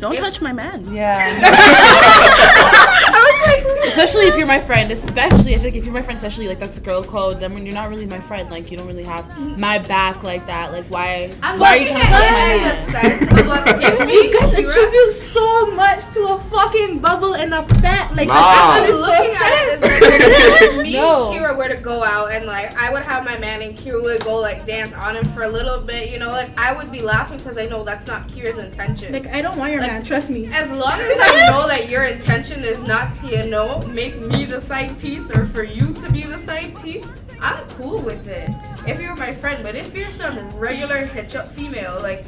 Don't 0.00 0.12
If- 0.14 0.20
touch 0.20 0.40
my 0.42 0.52
man. 0.52 0.92
Yeah. 0.92 1.38
especially 3.86 4.22
if 4.22 4.36
you're 4.36 4.46
my 4.46 4.60
friend, 4.60 4.90
especially 4.92 5.54
if 5.54 5.62
like 5.62 5.74
if 5.74 5.84
you're 5.84 5.94
my 5.94 6.02
friend, 6.02 6.16
especially 6.16 6.48
like 6.48 6.58
that's 6.58 6.78
a 6.78 6.80
girl 6.80 7.02
code. 7.02 7.40
Then 7.40 7.54
when 7.54 7.64
you're 7.66 7.74
not 7.74 7.88
really 7.90 8.06
my 8.06 8.20
friend, 8.20 8.50
like 8.50 8.70
you 8.70 8.76
don't 8.76 8.86
really 8.86 9.04
have 9.04 9.24
my 9.58 9.78
back 9.78 10.22
like 10.22 10.46
that. 10.46 10.72
Like 10.72 10.86
why? 10.86 11.34
I'm 11.42 11.58
why 11.58 11.68
are 11.70 11.76
you 11.78 11.88
trying 11.88 12.00
to 12.02 12.06
touch 12.06 12.32
my 12.32 12.54
it 12.54 12.62
man? 12.62 12.72
a 12.72 12.90
sense 13.28 13.40
of 13.40 13.46
like 13.46 13.64
if 13.82 14.10
You 14.12 14.40
guys 14.40 14.52
attribute 14.54 15.12
so 15.12 15.66
much 15.74 16.04
to 16.14 16.26
a 16.28 16.40
fucking 16.50 16.98
bubble 17.00 17.34
and 17.34 17.52
a 17.54 17.62
fat. 17.80 18.14
Like, 18.16 18.28
Nah. 18.28 18.34
I'm 18.36 18.82
I'm 18.82 18.88
so 18.88 19.00
looking 19.00 19.34
at 19.34 19.52
it 19.52 19.82
as 19.82 20.74
like 20.74 20.76
me 20.82 20.92
No. 20.94 21.32
and 21.32 21.40
Kira 21.40 21.56
were 21.56 21.68
to 21.68 21.76
go 21.76 22.02
out 22.04 22.30
and 22.32 22.46
like 22.46 22.76
I 22.76 22.92
would 22.92 23.02
have 23.02 23.24
my 23.24 23.38
man 23.38 23.62
and 23.62 23.76
Kira 23.76 24.02
would 24.02 24.22
go 24.24 24.36
like 24.36 24.64
dance 24.66 24.92
on 24.92 25.16
him 25.16 25.24
for 25.26 25.42
a 25.44 25.48
little 25.48 25.82
bit, 25.82 26.10
you 26.10 26.18
know, 26.18 26.30
like 26.30 26.56
I 26.58 26.72
would 26.72 26.90
be 26.92 27.00
laughing 27.02 27.38
because 27.38 27.58
I 27.58 27.66
know 27.66 27.84
that's 27.84 28.06
not 28.06 28.28
Kira's 28.28 28.58
intention. 28.58 29.12
Like, 29.12 29.26
I 29.28 29.40
don't 29.42 29.56
want 29.58 29.72
your 29.72 29.80
Like- 29.80 29.90
man. 29.90 30.02
Trust 30.04 30.30
me. 30.30 30.46
As 30.52 30.70
long 30.70 30.92
as 31.00 31.12
I 31.20 31.48
know 31.50 31.66
that 31.68 31.88
your 31.88 32.04
intention 32.04 32.62
is 32.64 32.82
not 32.82 33.12
to, 33.14 33.28
you 33.32 33.46
know, 33.46 33.80
make 33.88 34.20
me 34.20 34.44
the 34.44 34.60
side 34.60 34.98
piece 35.00 35.30
or 35.30 35.46
for 35.46 35.62
you 35.62 35.94
to 35.94 36.12
be 36.12 36.22
the 36.22 36.36
side 36.36 36.76
piece, 36.82 37.06
I'm 37.40 37.66
cool 37.70 37.98
with 38.00 38.28
it. 38.28 38.50
If 38.86 39.00
you're 39.00 39.16
my 39.16 39.32
friend, 39.32 39.62
but 39.62 39.74
if 39.74 39.94
you're 39.94 40.10
some 40.10 40.38
regular 40.56 40.98
hitch 40.98 41.34
up 41.34 41.48
female, 41.48 41.98
like, 42.02 42.24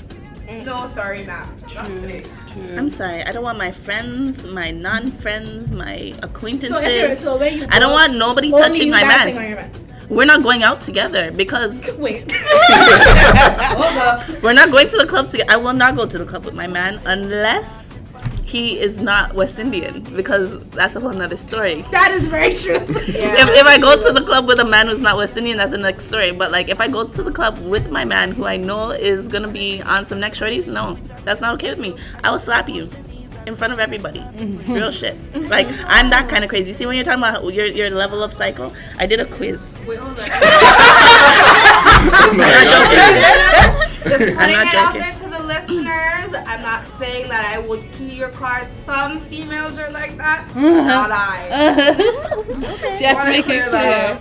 mm. 0.46 0.64
no, 0.64 0.86
sorry, 0.86 1.26
nah. 1.26 1.46
Not 1.74 1.86
today. 1.88 2.24
I'm 2.76 2.88
sorry. 2.88 3.22
I 3.22 3.32
don't 3.32 3.42
want 3.42 3.58
my 3.58 3.70
friends, 3.70 4.46
my 4.46 4.70
non-friends, 4.70 5.72
my 5.72 6.14
acquaintances. 6.22 6.82
So 6.82 6.88
if 6.88 7.18
so 7.18 7.36
when 7.36 7.58
you 7.58 7.66
I 7.68 7.78
don't 7.78 7.92
want 7.92 8.16
nobody 8.16 8.50
touching 8.50 8.90
my 8.90 9.02
man. 9.02 9.34
man. 9.34 9.70
We're 10.08 10.26
not 10.26 10.42
going 10.42 10.62
out 10.62 10.80
together 10.80 11.32
because 11.32 11.90
Wait. 11.98 12.30
Hold 12.32 13.96
up. 13.98 14.42
we're 14.42 14.52
not 14.52 14.70
going 14.70 14.88
to 14.88 14.96
the 14.98 15.06
club 15.06 15.30
together. 15.30 15.50
I 15.52 15.56
will 15.56 15.72
not 15.72 15.96
go 15.96 16.06
to 16.06 16.18
the 16.18 16.24
club 16.24 16.44
with 16.44 16.54
my 16.54 16.66
man 16.66 17.00
unless 17.04 17.93
he 18.54 18.78
is 18.78 19.00
not 19.00 19.34
West 19.34 19.58
Indian 19.58 20.00
because 20.14 20.60
that's 20.78 20.94
a 20.94 21.00
whole 21.00 21.12
nother 21.12 21.36
story. 21.36 21.82
that 21.90 22.12
is 22.12 22.28
very 22.28 22.54
true. 22.54 22.74
Yeah. 23.14 23.34
If, 23.42 23.48
if 23.60 23.66
I 23.66 23.78
go 23.78 24.00
to 24.00 24.12
the 24.12 24.20
club 24.24 24.46
with 24.46 24.60
a 24.60 24.64
man 24.64 24.86
who's 24.86 25.00
not 25.00 25.16
West 25.16 25.36
Indian, 25.36 25.56
that's 25.56 25.72
the 25.72 25.78
next 25.78 26.04
story. 26.04 26.30
But 26.30 26.52
like, 26.52 26.68
if 26.68 26.80
I 26.80 26.86
go 26.86 27.04
to 27.04 27.22
the 27.22 27.32
club 27.32 27.58
with 27.58 27.90
my 27.90 28.04
man 28.04 28.30
who 28.30 28.44
I 28.44 28.56
know 28.56 28.90
is 28.90 29.26
gonna 29.26 29.48
be 29.48 29.82
on 29.82 30.06
some 30.06 30.20
next 30.20 30.38
shorties, 30.40 30.68
no, 30.68 30.94
that's 31.24 31.40
not 31.40 31.54
okay 31.54 31.70
with 31.70 31.80
me. 31.80 31.96
I 32.22 32.30
will 32.30 32.38
slap 32.38 32.68
you 32.68 32.88
in 33.46 33.56
front 33.56 33.72
of 33.72 33.78
everybody. 33.80 34.22
Real 34.68 34.90
shit. 34.92 35.16
Like, 35.34 35.68
I'm 35.86 36.10
that 36.10 36.28
kind 36.28 36.44
of 36.44 36.50
crazy. 36.50 36.68
You 36.68 36.74
see, 36.74 36.86
when 36.86 36.94
you're 36.96 37.04
talking 37.04 37.22
about 37.24 37.42
your 37.52 37.66
your 37.66 37.90
level 37.90 38.22
of 38.22 38.32
cycle, 38.32 38.72
I 38.98 39.06
did 39.06 39.18
a 39.20 39.26
quiz. 39.26 39.76
Wait, 39.86 39.98
hold 39.98 40.18
on. 40.18 40.28
I'm 42.22 42.36
not 42.36 42.64
joking. 42.72 42.98
Just 44.04 44.18
putting 44.20 44.38
I'm 44.38 44.50
not 44.50 44.66
it 44.66 44.74
out 44.74 44.92
there 44.94 45.12
to 45.22 45.28
the 45.36 45.42
listeners. 45.42 45.83
I'm 46.34 46.62
not 46.62 46.86
saying 46.86 47.28
that 47.28 47.44
I 47.44 47.58
would 47.58 47.80
key 47.92 48.14
your 48.14 48.30
car. 48.30 48.64
Some 48.64 49.20
females 49.20 49.78
are 49.78 49.90
like 49.90 50.16
that. 50.16 50.48
Not 50.56 51.10
I. 51.12 51.96
she 52.98 53.04
has 53.04 53.24
to 53.24 53.30
make 53.30 53.48
it 53.48 53.68
clear. 53.68 54.20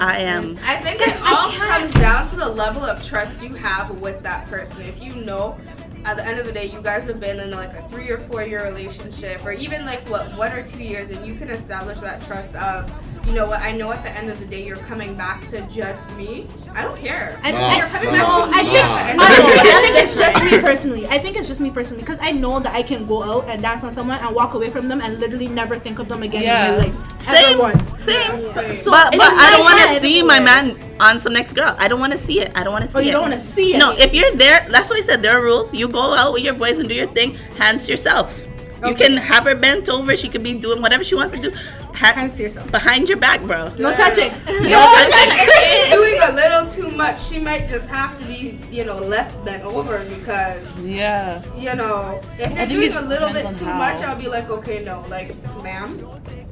I 0.00 0.18
am. 0.18 0.58
I 0.64 0.76
think 0.76 1.00
it 1.00 1.16
all 1.22 1.50
comes 1.52 1.92
down 1.94 2.28
to 2.30 2.36
the 2.36 2.48
level 2.48 2.84
of 2.84 3.02
trust 3.04 3.42
you 3.42 3.54
have 3.54 4.00
with 4.00 4.22
that 4.22 4.48
person. 4.48 4.82
If 4.82 5.02
you 5.02 5.14
know 5.14 5.56
at 6.04 6.16
the 6.16 6.26
end 6.26 6.40
of 6.40 6.46
the 6.46 6.52
day 6.52 6.66
you 6.66 6.80
guys 6.82 7.06
have 7.06 7.20
been 7.20 7.38
in 7.38 7.50
like 7.52 7.72
a 7.74 7.88
three 7.88 8.10
or 8.10 8.18
four 8.18 8.42
year 8.42 8.64
relationship 8.64 9.44
or 9.44 9.52
even 9.52 9.84
like 9.84 10.08
what 10.08 10.26
one 10.36 10.52
or 10.52 10.66
two 10.66 10.82
years 10.82 11.10
and 11.10 11.24
you 11.24 11.34
can 11.34 11.48
establish 11.48 11.98
that 11.98 12.20
trust 12.22 12.54
of 12.56 12.90
you 13.26 13.32
know 13.34 13.46
what? 13.46 13.60
I 13.60 13.72
know 13.72 13.90
at 13.92 14.02
the 14.02 14.10
end 14.10 14.28
of 14.30 14.38
the 14.40 14.46
day 14.46 14.64
you're 14.64 14.76
coming 14.76 15.14
back 15.14 15.46
to 15.50 15.60
just 15.68 16.10
me. 16.16 16.46
I 16.74 16.82
don't 16.82 16.96
care. 16.96 17.38
I, 17.42 17.52
Nah, 17.52 17.58
I, 17.68 17.76
you're 17.78 17.86
coming 17.86 18.12
nah. 18.12 18.18
back 18.18 18.28
no, 18.28 18.52
to 18.52 18.58
I 18.58 18.62
me. 18.62 18.68
think 18.70 18.84
at 18.84 19.02
the 19.04 19.08
end 19.10 19.16
Nah. 19.16 19.24
honestly. 19.24 19.70
I 19.70 19.80
think 19.82 19.96
it's 20.02 20.16
just 20.16 20.44
me 20.44 20.58
personally. 20.60 21.06
I 21.06 21.18
think 21.18 21.36
it's 21.36 21.48
just 21.48 21.60
me 21.60 21.70
personally 21.70 22.02
because 22.02 22.18
I 22.20 22.32
know 22.32 22.58
that 22.60 22.74
I 22.74 22.82
can 22.82 23.06
go 23.06 23.22
out 23.22 23.48
and 23.48 23.62
dance 23.62 23.84
on 23.84 23.92
someone 23.94 24.18
and 24.18 24.34
walk 24.34 24.54
away 24.54 24.70
from 24.70 24.88
them 24.88 25.00
and 25.00 25.20
literally 25.20 25.48
never 25.48 25.78
think 25.78 25.98
of 25.98 26.08
them 26.08 26.22
again 26.22 26.42
Yeah. 26.42 26.72
in 26.72 26.78
my 26.78 26.84
life. 26.86 27.20
Same, 27.22 27.52
Ever 27.54 27.62
once. 27.62 28.02
same. 28.02 28.42
So 28.74 28.90
but 28.90 29.12
but 29.12 29.32
I 29.32 29.50
don't 29.52 29.64
want 29.64 29.78
to 29.80 30.00
see 30.00 30.22
my 30.22 30.40
man 30.40 30.76
on 31.00 31.20
some 31.20 31.32
next 31.32 31.52
girl. 31.52 31.74
I 31.78 31.88
don't 31.88 32.00
want 32.00 32.12
to 32.12 32.18
see 32.18 32.40
it. 32.40 32.50
I 32.56 32.64
don't 32.64 32.72
want 32.72 32.84
to 32.86 32.90
oh, 32.98 33.00
see 33.00 33.00
it. 33.00 33.02
Oh, 33.02 33.02
it. 33.02 33.06
you 33.06 33.12
don't 33.12 33.30
want 33.30 33.34
to 33.34 33.40
see 33.46 33.74
it. 33.74 33.78
No, 33.78 33.92
if 33.92 34.12
you're 34.12 34.32
there, 34.34 34.66
that's 34.68 34.90
why 34.90 34.96
I 34.96 35.00
said 35.00 35.22
there 35.22 35.38
are 35.38 35.42
rules. 35.42 35.72
You 35.72 35.88
go 35.88 36.14
out 36.14 36.32
with 36.32 36.42
your 36.42 36.54
boys 36.54 36.78
and 36.80 36.88
do 36.88 36.94
your 36.94 37.06
thing. 37.08 37.34
Hands 37.56 37.82
to 37.86 37.90
yourself. 37.92 38.46
You 38.82 38.88
Okay. 38.94 39.06
can 39.14 39.16
have 39.16 39.44
her 39.44 39.54
bent 39.54 39.88
over. 39.88 40.16
She 40.16 40.28
can 40.28 40.42
be 40.42 40.58
doing 40.58 40.82
whatever 40.82 41.04
she 41.04 41.14
wants 41.14 41.32
to 41.34 41.40
do. 41.40 41.52
Ha- 41.94 42.12
Hands 42.14 42.34
to 42.36 42.42
yourself. 42.42 42.70
behind 42.72 43.08
your 43.08 43.18
back, 43.18 43.40
bro. 43.42 43.64
no 43.78 43.92
touching. 43.92 44.32
No 44.46 44.80
touching. 44.80 45.90
Doing 45.92 46.18
a 46.22 46.32
little 46.32 46.66
too 46.70 46.90
much, 46.96 47.22
she 47.22 47.38
might 47.38 47.68
just 47.68 47.88
have 47.88 48.18
to 48.18 48.24
be, 48.24 48.58
you 48.70 48.84
know, 48.84 48.96
left 48.96 49.44
bent 49.44 49.62
over 49.64 50.04
because, 50.08 50.70
Yeah. 50.80 51.42
you 51.56 51.74
know, 51.74 52.20
if 52.38 52.56
you're 52.56 52.66
doing 52.66 52.92
a 52.94 53.02
little 53.08 53.30
bit 53.32 53.54
too 53.54 53.66
on 53.66 53.76
much. 53.78 54.02
I'll 54.02 54.16
be 54.18 54.28
like, 54.28 54.48
okay, 54.50 54.82
no, 54.84 55.04
like, 55.08 55.34
ma'am. 55.62 55.98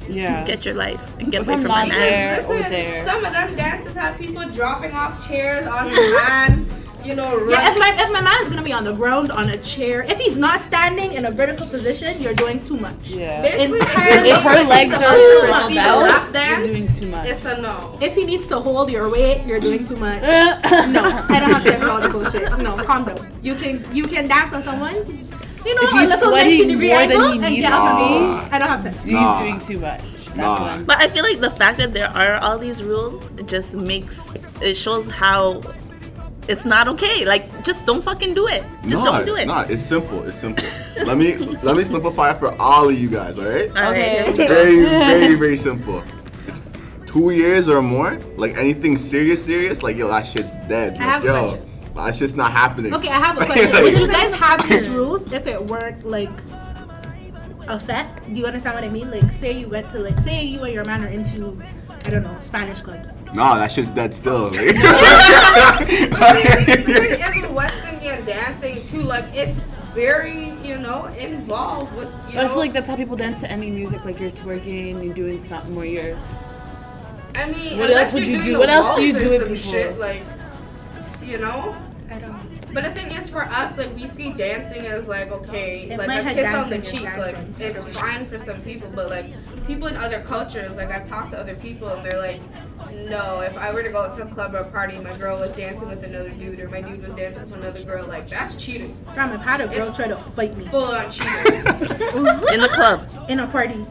Yeah. 0.09 0.45
Get 0.45 0.65
your 0.65 0.75
life 0.75 1.13
and 1.21 1.31
get 1.31 1.43
If 1.43 1.47
away 1.49 1.55
I'm 1.55 1.61
from 1.63 1.69
my 1.71 1.85
not 1.85 1.89
man. 1.89 1.99
there- 2.01 2.45
or 2.45 2.55
Listen, 2.57 2.71
there. 2.71 3.07
some 3.07 3.25
of 3.25 3.33
them 3.33 3.55
dances 3.55 3.95
have 3.95 4.19
people 4.19 4.45
dropping 4.51 4.93
off 4.93 5.27
chairs 5.27 5.67
on 5.69 5.89
your 5.91 6.15
man, 6.25 6.67
you 7.05 7.15
know, 7.15 7.47
Yeah, 7.49 7.71
if 7.73 7.79
my 7.79 7.91
if 7.99 8.11
my 8.13 8.21
man 8.21 8.37
is 8.43 8.49
gonna 8.51 8.63
be 8.63 8.73
on 8.73 8.85
the 8.85 8.93
ground 8.93 9.31
on 9.33 9.49
a 9.51 9.57
chair, 9.59 10.03
if 10.03 10.19
he's 10.19 10.37
not 10.39 10.61
standing 10.61 11.13
in 11.13 11.27
a 11.27 11.31
vertical 11.31 11.67
position, 11.67 12.21
you're 12.23 12.35
doing 12.35 12.65
too 12.65 12.77
much. 12.77 13.11
Yeah. 13.11 13.43
Basically, 13.43 13.79
Entirely- 13.81 14.31
If 14.31 14.43
her 14.43 14.63
legs 14.65 14.95
are 14.97 15.01
no. 15.01 15.39
spread 15.39 15.67
See 15.69 15.79
out, 15.79 16.03
lap 16.03 16.35
you're 16.35 16.75
doing 16.75 16.89
too 16.99 17.09
much. 17.09 17.29
It's 17.29 17.45
a 17.45 17.61
no. 17.61 17.99
If 18.01 18.15
he 18.15 18.25
needs 18.25 18.47
to 18.49 18.59
hold 18.61 18.91
your 18.91 19.09
weight, 19.11 19.45
you're 19.47 19.61
doing 19.61 19.87
too 19.87 19.97
much. 19.97 20.23
No, 20.91 21.03
I 21.05 21.39
don't 21.41 21.51
have 21.53 21.65
time 21.65 21.81
for 21.81 21.91
all 21.91 22.01
the 22.01 22.09
bullshit. 22.09 22.49
No, 22.59 22.77
calm 22.77 23.05
down. 23.05 23.19
You 23.43 23.55
can 23.55 23.85
you 23.95 24.07
can 24.07 24.29
dance 24.29 24.55
on 24.55 24.63
someone. 24.63 24.95
You 25.67 25.75
know, 25.75 25.83
If 25.83 25.93
a 25.93 25.99
he's 25.99 26.09
little 26.11 26.31
sweating 26.31 26.59
90 26.59 26.73
degree 26.73 26.89
more 26.89 26.99
than 27.07 27.11
angle 27.21 27.33
he 27.33 27.39
needs 27.39 27.61
get 27.61 27.69
to 27.69 27.95
be. 28.01 28.55
I 28.55 28.59
don't 28.59 28.69
have 28.69 28.83
time. 28.83 28.93
He's 28.93 29.13
Nah. 29.13 29.39
doing 29.39 29.61
too 29.61 29.79
much. 29.79 30.01
That's 30.01 30.37
Nah. 30.37 30.79
But 30.89 30.97
I 31.05 31.09
feel 31.09 31.23
like 31.23 31.41
the 31.41 31.51
fact 31.51 31.77
that 31.79 31.93
there 31.93 32.09
are 32.09 32.37
all 32.43 32.57
these 32.57 32.83
rules 32.83 33.23
just 33.45 33.75
makes 33.75 34.33
it 34.63 34.75
shows 34.75 35.11
how 35.11 35.61
it's 36.51 36.65
not 36.65 36.89
okay. 36.89 37.25
Like, 37.25 37.45
just 37.65 37.87
don't 37.87 38.03
fucking 38.03 38.35
do 38.35 38.47
it. 38.49 38.63
Just 38.89 39.05
Nah, 39.05 39.19
don't 39.19 39.27
do 39.27 39.37
it. 39.37 39.47
Nah, 39.47 39.63
it's 39.63 39.83
simple. 39.83 40.23
It's 40.25 40.37
simple. 40.37 40.67
let 41.05 41.17
me 41.17 41.37
let 41.63 41.77
me 41.77 41.85
simplify 41.85 42.33
it 42.33 42.39
for 42.39 42.55
all 42.61 42.89
of 42.89 42.99
you 42.99 43.09
guys. 43.09 43.39
All 43.39 43.45
right. 43.45 43.69
All 43.77 43.93
right. 43.93 44.29
Okay. 44.29 44.49
Very 44.49 44.85
very 44.85 45.35
very 45.37 45.57
simple. 45.57 46.03
It's 46.49 46.61
two 47.07 47.31
years 47.31 47.69
or 47.69 47.81
more. 47.81 48.19
Like 48.37 48.57
anything 48.57 48.97
serious 48.97 49.45
serious. 49.45 49.83
Like 49.83 49.97
yo, 49.97 50.09
that 50.09 50.27
shit's 50.27 50.51
dead. 50.69 50.99
I 50.99 51.03
have 51.03 51.25
like, 51.25 51.33
a 51.33 51.35
yo, 51.35 51.49
question. 51.51 51.95
that 51.95 52.17
shit's 52.17 52.35
not 52.35 52.51
happening. 52.53 52.95
Okay, 52.95 53.09
I 53.09 53.21
have 53.27 53.41
a 53.41 53.47
question. 53.51 53.83
Would 53.83 53.99
you 53.99 54.09
guys 54.09 54.35
have 54.35 54.69
these 54.69 54.89
rules 54.99 55.33
if 55.33 55.47
it 55.47 55.65
weren't 55.71 56.05
like 56.05 56.31
a 57.69 57.79
fete? 57.79 58.07
Do 58.33 58.41
you 58.41 58.47
understand 58.47 58.75
what 58.75 58.85
I 58.85 58.89
mean? 58.89 59.11
Like, 59.11 59.31
say 59.31 59.53
you 59.59 59.69
went 59.69 59.91
to 59.93 59.99
like, 59.99 60.19
say 60.19 60.45
you 60.45 60.65
and 60.65 60.75
your 60.75 60.85
man 60.85 61.05
are 61.05 61.09
into, 61.09 61.63
I 62.07 62.11
don't 62.11 62.23
know, 62.23 62.37
Spanish 62.41 62.81
clubs. 62.81 63.09
Nah, 63.35 63.57
that 63.59 63.71
shit's 63.71 63.91
dead 63.91 64.15
still. 64.15 64.51
Like. 64.51 64.75
But 66.11 66.37
see, 66.43 66.75
the 66.75 66.83
thing 66.83 67.21
is 67.21 67.43
with 67.43 67.51
West 67.53 67.79
Indian 67.93 68.25
dancing 68.25 68.83
too, 68.83 69.03
like 69.03 69.25
it's 69.33 69.63
very, 69.95 70.51
you 70.65 70.79
know, 70.79 71.07
involved 71.19 71.95
with. 71.97 72.09
You 72.29 72.35
But 72.35 72.45
I 72.45 72.49
feel 72.49 72.59
like 72.59 72.73
that's 72.73 72.89
how 72.89 72.97
people 72.97 73.17
dance 73.17 73.41
to 73.41 73.51
any 73.51 73.71
music. 73.71 74.05
Like 74.05 74.19
you're 74.21 74.31
twerking, 74.31 75.05
you're 75.05 75.15
doing 75.15 75.43
something 75.45 75.75
where 75.77 75.87
you're. 75.87 76.19
I 77.35 77.51
mean, 77.51 77.79
What 77.79 77.91
else 77.91 78.13
would 78.13 78.27
you're 78.27 78.39
you 78.39 78.45
doing 78.45 78.53
do? 78.55 78.59
What 78.59 78.71
else 78.71 78.97
do 78.97 79.03
you 79.05 79.19
do 79.19 79.31
with 79.31 79.43
people? 79.43 79.57
Shit, 79.57 79.99
like, 79.99 80.23
you 81.23 81.39
know. 81.39 81.77
I 82.11 82.19
don't. 82.19 82.60
But 82.73 82.85
the 82.85 82.91
thing 82.91 83.11
is, 83.13 83.29
for 83.29 83.43
us, 83.43 83.79
like 83.79 83.95
we 83.95 84.07
see 84.07 84.33
dancing 84.33 84.87
as 84.87 85.09
like 85.09 85.31
okay, 85.31 85.91
In 85.91 85.99
like 85.99 86.25
a 86.25 86.35
kiss 86.35 86.55
on 86.55 86.71
the 86.71 86.79
cheek, 86.79 87.05
like 87.17 87.37
it's 87.59 87.83
fine 87.99 88.27
for 88.27 88.39
some 88.39 88.61
people, 88.63 88.89
but 88.95 89.11
like 89.11 89.27
people 89.67 89.89
in 89.89 89.97
other 89.97 90.21
cultures, 90.23 90.77
like 90.77 90.91
I've 90.91 91.07
talked 91.07 91.33
to 91.33 91.39
other 91.39 91.57
people, 91.57 91.89
and 91.89 92.05
they're 92.05 92.19
like, 92.19 92.41
no, 93.09 93.41
if 93.41 93.57
I 93.59 93.73
were 93.73 93.83
to 93.83 93.91
go 93.91 94.11
to 94.13 94.23
a 94.23 94.27
club 94.27 94.55
or 94.55 94.59
a 94.59 94.71
party, 94.71 94.99
my 94.99 95.17
girl 95.19 95.39
was 95.39 95.51
dancing 95.57 95.89
with 95.89 96.05
another 96.05 96.31
dude, 96.31 96.61
or 96.61 96.69
my 96.69 96.81
dude 96.81 97.01
was 97.01 97.11
dancing 97.11 97.43
with 97.43 97.55
another 97.55 97.83
girl, 97.85 98.07
like 98.07 98.29
that's 98.29 98.55
cheating, 98.55 98.95
Fam, 98.95 99.33
I've 99.33 99.43
had 99.43 99.61
a 99.61 99.69
girl 99.69 99.93
try 99.93 100.09
to 100.09 100.17
fight 100.17 100.57
me 100.57 100.65
full 100.67 100.85
on 100.85 101.11
cheating. 101.11 101.35
In 102.55 102.61
the 102.61 102.71
club. 102.73 103.07
in 103.29 103.41
a 103.41 103.47
party 103.47 103.85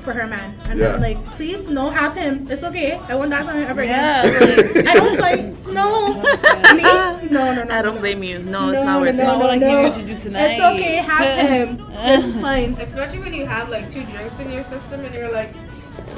for 0.00 0.12
her 0.12 0.26
man, 0.26 0.54
and 0.64 0.78
Yeah. 0.78 0.94
I'm 0.94 1.00
like, 1.00 1.24
please, 1.36 1.66
no, 1.68 1.90
have 1.90 2.14
him. 2.16 2.46
It's 2.50 2.64
okay. 2.64 2.98
I 3.08 3.14
won't 3.14 3.30
dance 3.30 3.48
on 3.48 3.56
him 3.56 3.68
ever 3.68 3.84
Yeah. 3.84 4.22
again. 4.24 4.74
Like, 4.84 4.86
I 4.88 4.94
don't 4.94 5.18
fight. 5.18 5.66
No, 5.68 6.14
me? 6.74 6.82
No, 7.30 7.54
no, 7.54 7.62
no. 7.64 7.74
I 7.74 7.82
don't 7.82 7.94
no. 7.96 8.00
blame 8.00 8.22
you. 8.22 8.38
No, 8.40 8.70
No, 8.70 8.72
it's 8.72 8.84
not 8.84 8.98
no, 8.98 9.00
worth 9.00 9.16
no, 9.16 9.22
it. 9.22 9.26
not 9.26 9.38
what 9.38 9.50
I 9.50 9.58
no, 9.58 9.66
came 9.66 9.74
no. 9.76 9.82
here 9.82 9.92
to 9.92 10.02
do 10.06 10.16
tonight. 10.18 10.46
It's 10.52 10.60
okay. 10.60 10.96
Have 10.96 11.48
him. 11.50 11.86
It's 11.92 12.40
fine. 12.40 12.74
Especially 12.80 13.18
when 13.20 13.32
you 13.34 13.46
have 13.46 13.68
like 13.68 13.88
two 13.90 14.04
drinks 14.04 14.38
in 14.40 14.50
your 14.50 14.62
system, 14.64 15.04
and 15.04 15.14
you're 15.14 15.30
like, 15.32 15.52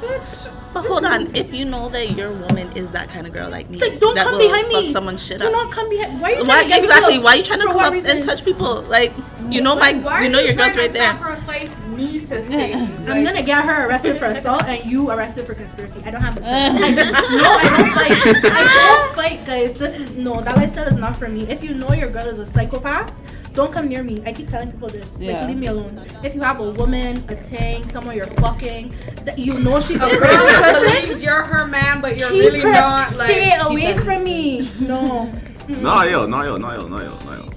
bitch. 0.01 0.51
But 0.73 0.87
hold 0.87 1.05
on, 1.05 1.35
if 1.37 1.53
you 1.53 1.65
know 1.67 1.89
that 1.91 2.13
your 2.13 2.33
woman 2.33 2.75
is 2.77 2.93
that 2.93 3.09
kind 3.11 3.27
of 3.27 3.33
girl 3.35 3.51
like 3.51 3.69
me, 3.69 3.79
Like, 3.79 3.99
don't 4.01 4.15
that 4.15 4.25
come 4.25 4.35
will 4.39 4.47
behind 4.49 4.67
fuck 4.69 4.85
me. 4.85 4.91
someone's 4.93 5.25
shit 5.27 5.41
Do 5.41 5.47
up. 5.47 5.53
not 5.53 5.71
come 5.71 5.89
behind. 5.91 6.19
Why 6.21 6.33
are 6.33 6.37
you 6.39 6.45
trying 6.45 6.49
Why 6.49 6.63
to 6.63 6.69
get 6.69 6.81
me 6.81 6.87
exactly? 6.89 7.19
Why 7.19 7.33
are 7.33 7.37
you 7.37 7.43
trying 7.45 7.59
to 7.61 7.67
For 7.67 7.73
come 7.73 7.93
what 7.93 7.97
up 7.97 8.05
and 8.07 8.23
touch 8.23 8.45
people? 8.45 8.83
Like 8.83 9.13
you 9.51 9.61
know 9.61 9.75
Like, 9.75 9.97
my, 10.03 10.23
you 10.23 10.29
are 10.29 10.29
know 10.31 10.41
your 10.41 10.55
girl's 10.55 10.77
right 10.77 10.91
there. 10.93 11.13
Sacrifice 11.13 11.77
me 11.93 12.21
to 12.27 12.43
save 12.45 12.75
you. 12.75 12.81
I'm 12.83 13.07
Like, 13.07 13.25
gonna 13.25 13.43
get 13.43 13.65
her 13.65 13.87
arrested 13.89 14.19
for 14.19 14.27
assault 14.27 14.65
and 14.65 14.85
you 14.91 15.11
arrested 15.11 15.47
for 15.47 15.55
conspiracy. 15.55 16.01
I 16.05 16.11
don't 16.11 16.21
have 16.23 16.35
the 16.35 16.41
time. 16.43 16.75
No, 16.97 17.49
I 17.63 17.77
don't 17.77 17.93
fight. 17.93 18.53
I 18.53 19.07
don't 19.07 19.15
fight, 19.15 19.47
guys. 19.47 19.79
This 19.79 19.99
is 19.99 20.11
no. 20.13 20.41
That 20.41 20.57
lifestyle 20.57 20.89
is 20.89 20.97
not 20.97 21.17
for 21.17 21.29
me. 21.29 21.43
If 21.49 21.63
you 21.63 21.75
know 21.75 21.93
your 21.93 22.11
girl 22.11 22.27
is 22.27 22.39
a 22.39 22.47
psychopath, 22.47 23.13
don't 23.55 23.71
come 23.73 23.87
near 23.89 24.03
me. 24.03 24.23
I 24.25 24.33
keep 24.33 24.49
telling 24.49 24.73
people 24.73 24.89
this. 24.89 25.07
Yeah. 25.19 25.41
Like, 25.41 25.49
leave 25.49 25.59
me 25.59 25.67
alone. 25.67 26.01
If 26.25 26.35
you 26.35 26.41
have 26.41 26.61
a 26.61 26.71
woman, 26.71 27.23
a 27.29 27.35
tank, 27.37 27.87
someone 27.91 28.17
you're 28.17 28.27
fucking, 28.27 28.95
that 29.25 29.39
you 29.39 29.59
know 29.59 29.79
she's 29.81 30.01
a 30.01 30.07
a 30.07 30.11
girl 30.11 30.21
girl 30.21 30.29
that 30.31 30.75
person, 30.83 31.03
believes 31.03 31.23
you're 31.23 31.43
her 31.43 31.67
man, 31.67 32.01
but 32.01 32.17
you're 32.17 32.31
keep 32.31 32.45
really 32.45 32.61
her. 32.61 32.73
not. 32.73 33.15
Like, 33.17 33.31
stay 33.31 33.59
Like, 33.59 33.71
away 33.71 33.97
from 33.99 34.25
me. 34.25 34.69
No. 34.81 35.31
No, 35.69 36.03
yo, 36.03 36.27
no, 36.27 36.43
yo, 36.43 36.57
no, 36.57 36.73
yo, 36.73 36.89
nah, 36.89 37.03
yo, 37.03 37.19
nah, 37.25 37.37
yo. 37.37 37.51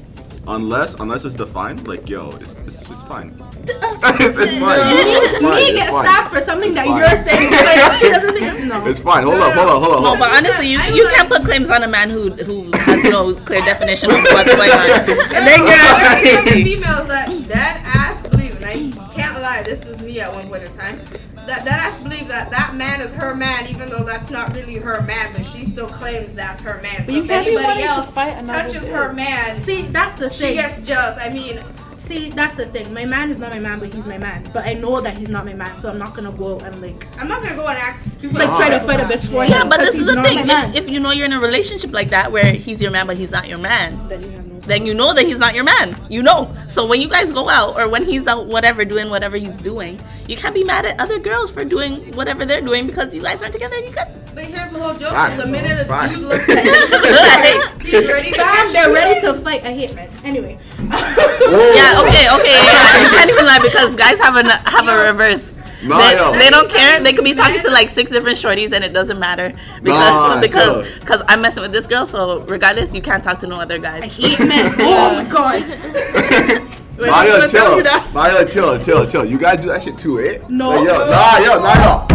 Unless, 0.48 0.96
unless 0.96 1.26
it's 1.26 1.34
defined, 1.34 1.88
like, 1.88 2.08
yo, 2.08 2.30
it's, 2.42 2.62
it's 2.62 2.84
just 2.88 3.08
fine. 3.08 3.30
it's, 3.68 4.38
it's 4.38 4.54
fine. 4.54 4.80
It's 4.94 5.42
fine. 5.42 5.56
Me 5.56 5.62
It's 5.74 5.80
get 5.80 5.90
fine. 5.90 6.06
stopped 6.06 6.34
for 6.36 6.42
something 6.42 6.74
that 6.76 6.86
Fine. 6.86 6.98
you're 6.98 7.18
saying. 7.26 7.52
Like, 7.52 7.92
she 7.98 8.10
doesn't 8.14 8.34
think. 8.36 8.66
No. 8.66 8.86
It's 8.86 9.00
fine. 9.00 9.24
Hold 9.24 9.40
up, 9.42 9.54
hold 9.54 9.70
up, 9.70 9.82
hold 9.82 9.96
up, 9.96 10.04
No, 10.04 10.18
but 10.20 10.32
honestly, 10.38 10.68
you, 10.70 10.80
you 10.94 11.08
can't 11.16 11.28
put 11.30 11.44
claims 11.44 11.70
on 11.70 11.82
a 11.84 11.88
man 11.88 12.10
who 12.12 12.30
who 12.30 12.72
has 12.78 13.04
no 13.06 13.34
clear 13.34 13.62
definition 13.62 14.12
of 14.12 14.18
what's 14.22 14.54
going 14.54 14.70
on. 14.70 14.90
And 15.34 15.48
then 15.48 15.60
you're 15.60 15.70
There 15.70 16.36
some 16.36 16.44
crazy. 16.46 16.64
females 16.76 17.08
that 17.08 17.28
dead 17.48 17.82
ass 17.84 18.28
believe, 18.30 18.56
and 18.62 18.66
I 18.66 19.08
can't 19.14 19.42
lie, 19.42 19.64
this 19.64 19.84
was 19.86 20.00
me 20.02 20.20
at 20.20 20.32
one 20.32 20.48
point 20.48 20.64
in 20.64 20.72
time. 20.74 21.00
That 21.46 21.66
that 21.66 21.80
ass 21.94 22.02
believe 22.02 22.28
that 22.30 22.50
that 22.52 22.76
man 22.76 23.02
is 23.02 23.14
her 23.14 23.36
man, 23.36 23.68
even 23.68 23.90
though 23.90 24.04
that's 24.04 24.30
not 24.30 24.54
really 24.56 24.76
her 24.76 25.02
man, 25.02 25.32
but 25.34 25.46
she 25.46 25.66
still 25.66 25.88
claims 25.88 26.34
that's 26.34 26.62
her 26.62 26.82
man. 26.82 27.06
So 27.06 27.12
you 27.12 27.22
if 27.22 27.28
can't 27.28 27.46
anybody 27.48 27.68
wanting 27.68 27.84
to 27.84 27.90
else 27.90 28.10
fight 28.10 28.46
touches 28.46 28.88
bitch. 28.88 28.92
her 28.94 29.14
man, 29.14 29.56
See, 29.56 29.84
that's 29.84 30.16
the 30.16 30.30
thing. 30.30 30.50
she 30.50 30.54
gets 30.56 30.82
jealous. 30.86 31.18
I 31.20 31.30
mean, 31.30 31.64
See, 32.06 32.30
that's 32.30 32.54
the 32.54 32.68
thing. 32.68 32.94
My 32.94 33.06
man 33.06 33.32
is 33.32 33.40
not 33.40 33.52
my 33.52 33.58
man, 33.58 33.80
but 33.80 33.92
he's 33.92 34.06
my 34.06 34.20
man. 34.20 34.48
But 34.54 34.68
I 34.68 34.74
know 34.74 35.02
that 35.02 35.18
he's 35.18 35.30
not 35.30 35.44
my 35.44 35.56
man, 35.56 35.80
so 35.80 35.90
I'm 35.90 35.98
not 35.98 36.14
gonna 36.14 36.32
go 36.32 36.60
and 36.60 36.80
like 36.80 37.08
I'm 37.20 37.28
not 37.28 37.42
gonna 37.42 37.56
go 37.56 37.66
and 37.66 37.80
act 37.80 38.00
stupid. 38.00 38.38
like 38.38 38.48
try 38.50 38.70
to 38.70 38.80
fight 38.82 39.00
a 39.00 39.04
bitch 39.04 39.26
for 39.28 39.44
him. 39.44 39.50
Yeah, 39.50 39.64
but 39.68 39.80
this 39.80 39.96
is 39.96 40.06
the 40.06 40.22
thing. 40.22 40.46
If, 40.48 40.84
if 40.84 40.90
you 40.90 41.00
know 41.00 41.10
you're 41.12 41.26
in 41.26 41.34
a 41.34 41.40
relationship 41.40 41.92
like 41.94 42.10
that 42.10 42.32
where 42.32 42.54
he's 42.54 42.80
your 42.80 42.92
man 42.92 43.08
but 43.08 43.18
he's 43.18 43.32
not 43.32 43.48
your 43.48 43.58
man, 43.58 44.08
then 44.08 44.22
you 44.22 44.30
have 44.30 44.46
no. 44.46 44.55
Then 44.66 44.86
you 44.86 44.94
know 44.94 45.14
that 45.14 45.26
he's 45.26 45.40
not 45.40 45.56
your 45.56 45.64
man. 45.64 45.96
You 46.10 46.24
know. 46.24 46.54
So 46.68 46.86
when 46.86 47.02
you 47.02 47.08
guys 47.10 47.32
go 47.32 47.50
out 47.50 47.76
or 47.80 47.88
when 47.90 48.06
he's 48.06 48.28
out, 48.28 48.48
whatever, 48.48 48.86
doing 48.86 49.10
whatever 49.10 49.38
he's 49.38 49.58
doing, 49.60 50.00
you 50.28 50.36
can't 50.36 50.54
be 50.56 50.64
mad 50.64 50.86
at 50.86 51.00
other 51.00 51.20
girls 51.20 51.52
for 51.52 51.64
doing 51.64 52.14
whatever 52.16 52.46
they're 52.46 52.62
doing 52.62 52.88
because 52.88 53.14
you 53.16 53.22
guys 53.22 53.42
aren't 53.42 53.54
together. 53.54 53.78
You 53.80 53.92
guys. 53.92 54.16
But 54.34 54.46
here's 54.46 54.70
the 54.72 54.80
whole 54.80 54.94
joke: 54.96 55.12
Facts. 55.12 55.44
the 55.44 55.50
minute 55.50 55.80
a 55.80 55.86
Facts. 55.86 56.14
dude 56.16 56.24
looks 56.28 56.50
at 56.50 56.64
you, 57.86 58.00
he's 58.00 58.08
ready 58.08 58.32
to 58.32 58.38
Bam, 58.38 58.74
they're 58.74 58.94
ready 58.94 59.22
to 59.22 59.34
fight. 59.36 59.64
I 59.64 59.74
hate 59.74 59.94
men. 59.96 60.10
Anyway. 60.24 60.60
yeah. 60.80 62.02
Okay. 62.02 62.26
Okay. 62.36 62.58
Yeah. 62.58 63.04
You 63.04 63.10
can't 63.10 63.30
even 63.30 63.46
lie 63.46 63.60
because 63.62 63.96
guys 63.96 64.20
have 64.20 64.36
a 64.36 64.44
have 64.70 64.88
a 64.88 65.12
reverse. 65.12 65.60
Nah, 65.86 66.32
they, 66.32 66.40
they 66.40 66.50
don't 66.50 66.70
care. 66.70 67.00
They 67.00 67.14
could 67.14 67.24
be 67.24 67.34
talking 67.34 67.62
to 67.62 67.72
like 67.72 67.90
six 67.90 68.12
different 68.12 68.38
shorties 68.38 68.72
and 68.72 68.84
it 68.84 68.94
doesn't 68.94 69.20
matter 69.20 69.54
because 69.82 70.12
Nah, 70.12 70.42
because 70.42 71.00
because 71.00 71.22
I'm 71.28 71.42
messing 71.42 71.64
with 71.64 71.72
this 71.72 71.88
girl. 71.88 72.06
So 72.06 72.42
regardless, 72.42 72.94
you 72.94 73.02
can't 73.02 73.24
talk 73.24 73.40
to 73.40 73.48
no 73.48 73.60
other 73.60 73.78
guys. 73.78 74.04
I 74.04 74.08
hate 74.08 74.40
men. 74.40 74.76
Oh 74.80 75.24
my 75.24 75.30
god. 75.30 76.72
Nah, 76.98 77.24
yo, 77.24 77.32
gonna 77.32 77.48
tell 77.50 77.68
chill. 77.68 77.78
you 77.78 77.84
that. 77.84 78.12
Nah, 78.14 78.28
yo, 78.28 78.46
chill, 78.46 78.80
chill, 78.80 79.06
chill. 79.06 79.26
You 79.26 79.38
guys 79.38 79.60
do 79.60 79.68
that 79.68 79.84
shit 79.84 80.00
too, 80.00 80.18
eh? 80.22 80.40
No. 80.48 80.70
Like, 80.70 80.88
yo, 80.88 81.10
nah, 81.10 81.38
yo, 81.40 81.60
nah, 81.60 81.74
yo. 81.84 82.08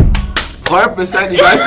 Hundred 0.65 0.95
percent, 0.95 1.33
you 1.33 1.39
guys. 1.39 1.59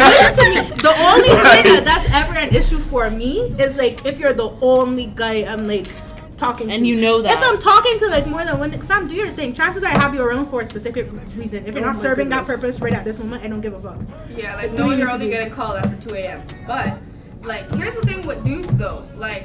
Listen 0.00 0.34
to 0.34 0.50
me. 0.50 0.82
The 0.82 0.94
only 1.06 1.28
thing 1.28 1.64
that 1.74 1.82
that's 1.84 2.06
ever 2.10 2.34
an 2.34 2.52
issue 2.54 2.78
for 2.78 3.10
me 3.10 3.40
is 3.60 3.76
like 3.76 4.04
if 4.04 4.18
you're 4.18 4.32
the 4.32 4.50
only 4.60 5.06
guy 5.14 5.44
I'm 5.46 5.68
like 5.68 5.86
talking 6.38 6.70
And 6.70 6.82
to. 6.82 6.88
you 6.88 7.00
know 7.00 7.20
that. 7.22 7.32
If 7.36 7.44
I'm 7.44 7.58
talking 7.58 7.98
to 7.98 8.08
like 8.08 8.26
more 8.26 8.44
than 8.44 8.58
one, 8.58 8.70
fam, 8.82 9.08
do 9.08 9.14
your 9.14 9.28
thing. 9.30 9.52
Chances 9.52 9.82
are 9.82 9.86
I 9.86 9.98
have 9.98 10.14
your 10.14 10.26
around 10.28 10.46
for 10.46 10.60
a 10.62 10.66
specific 10.66 11.08
reason. 11.36 11.66
If 11.66 11.74
you're 11.74 11.84
Oh 11.84 11.88
not 11.88 11.96
my 11.96 12.02
serving 12.02 12.28
that 12.30 12.46
purpose 12.46 12.80
right 12.80 12.92
at 12.92 13.04
this 13.04 13.18
moment, 13.18 13.42
I 13.44 13.48
don't 13.48 13.60
give 13.60 13.74
a 13.74 13.80
fuck. 13.80 13.98
Yeah, 14.34 14.54
like 14.56 14.72
no, 14.72 14.90
you 14.90 14.96
you're 14.98 15.10
only 15.10 15.26
do? 15.26 15.32
getting 15.32 15.52
called 15.52 15.76
after 15.76 15.96
2 16.08 16.14
a.m. 16.14 16.42
But 16.66 16.98
like, 17.42 17.70
here's 17.74 17.94
the 17.96 18.06
thing 18.06 18.26
with 18.26 18.44
dudes 18.44 18.68
though. 18.76 19.06
Like, 19.16 19.44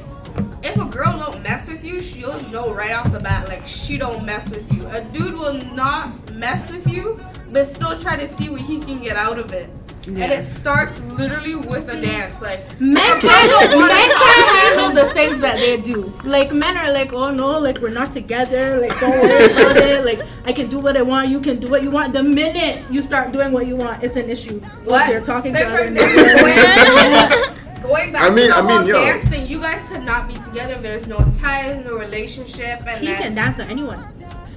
if 0.63 0.75
a 0.77 0.85
girl 0.85 1.17
don't 1.19 1.43
mess 1.43 1.67
with 1.67 1.83
you, 1.83 1.99
she'll 1.99 2.39
know 2.49 2.73
right 2.73 2.91
off 2.91 3.11
the 3.11 3.19
bat. 3.19 3.47
Like, 3.49 3.67
she 3.67 3.97
don't 3.97 4.25
mess 4.25 4.49
with 4.49 4.71
you. 4.73 4.87
A 4.87 5.01
dude 5.05 5.33
will 5.37 5.53
not 5.73 6.31
mess 6.33 6.71
with 6.71 6.87
you, 6.87 7.19
but 7.51 7.65
still 7.67 7.99
try 7.99 8.15
to 8.15 8.27
see 8.27 8.49
what 8.49 8.61
he 8.61 8.79
can 8.79 9.01
get 9.01 9.17
out 9.17 9.37
of 9.37 9.51
it. 9.51 9.69
And 10.05 10.19
it 10.19 10.43
starts 10.43 10.99
literally 11.01 11.55
with 11.55 11.87
a 11.89 11.99
dance. 12.01 12.41
Like, 12.41 12.59
Men 12.81 12.97
if 12.97 13.17
a 13.19 13.21
girl 13.21 13.31
can't, 13.31 13.71
don't 13.71 13.87
men 13.87 14.09
can't 14.09 14.55
handle 14.57 14.91
the 15.07 15.13
things 15.13 15.39
that 15.39 15.55
they 15.55 15.79
do. 15.79 16.11
Like 16.25 16.51
men 16.51 16.75
are 16.75 16.91
like, 16.91 17.13
oh 17.13 17.31
no, 17.31 17.57
like 17.59 17.79
we're 17.79 17.89
not 17.89 18.11
together. 18.11 18.79
Like 18.81 18.99
don't 18.99 19.11
worry 19.11 19.45
about 19.51 19.77
it. 19.77 20.03
Like 20.05 20.19
I 20.45 20.51
can 20.51 20.67
do 20.69 20.79
what 20.79 20.97
I 20.97 21.01
want. 21.03 21.29
You 21.29 21.39
can 21.39 21.59
do 21.59 21.69
what 21.69 21.83
you 21.83 21.89
want. 21.91 22.11
The 22.11 22.21
minute 22.23 22.83
you 22.91 23.01
start 23.01 23.31
doing 23.31 23.51
what 23.53 23.65
you 23.65 23.77
want, 23.77 24.03
it's 24.03 24.17
an 24.17 24.29
issue. 24.29 24.59
Once 24.59 24.85
What? 24.85 25.09
you're 25.09 25.21
talking 25.21 25.55
Say 25.55 25.63
to 25.63 25.69
for 25.69 25.75
other 25.75 25.87
example, 25.87 26.23
going, 26.43 27.81
going 27.83 28.11
back 28.13 28.21
I 28.23 28.29
mean- 28.29 28.47
to 28.47 28.53
the 28.53 28.55
I 28.57 28.61
mean, 28.61 28.69
whole 28.77 28.87
yo. 28.87 28.93
dance 28.95 29.27
thing, 29.27 29.47
you 29.47 29.59
guys 29.61 29.81
could 29.87 30.03
not 30.03 30.27
be 30.27 30.35
together 30.35 30.73
if 30.73 30.81
there's 30.81 31.07
no 31.07 31.17
ties, 31.33 31.83
no 31.85 31.97
relationship, 31.97 32.81
and 32.87 32.99
He 32.99 33.07
then 33.07 33.21
can 33.21 33.35
dance 33.35 33.57
to 33.57 33.63
anyone. 33.65 34.03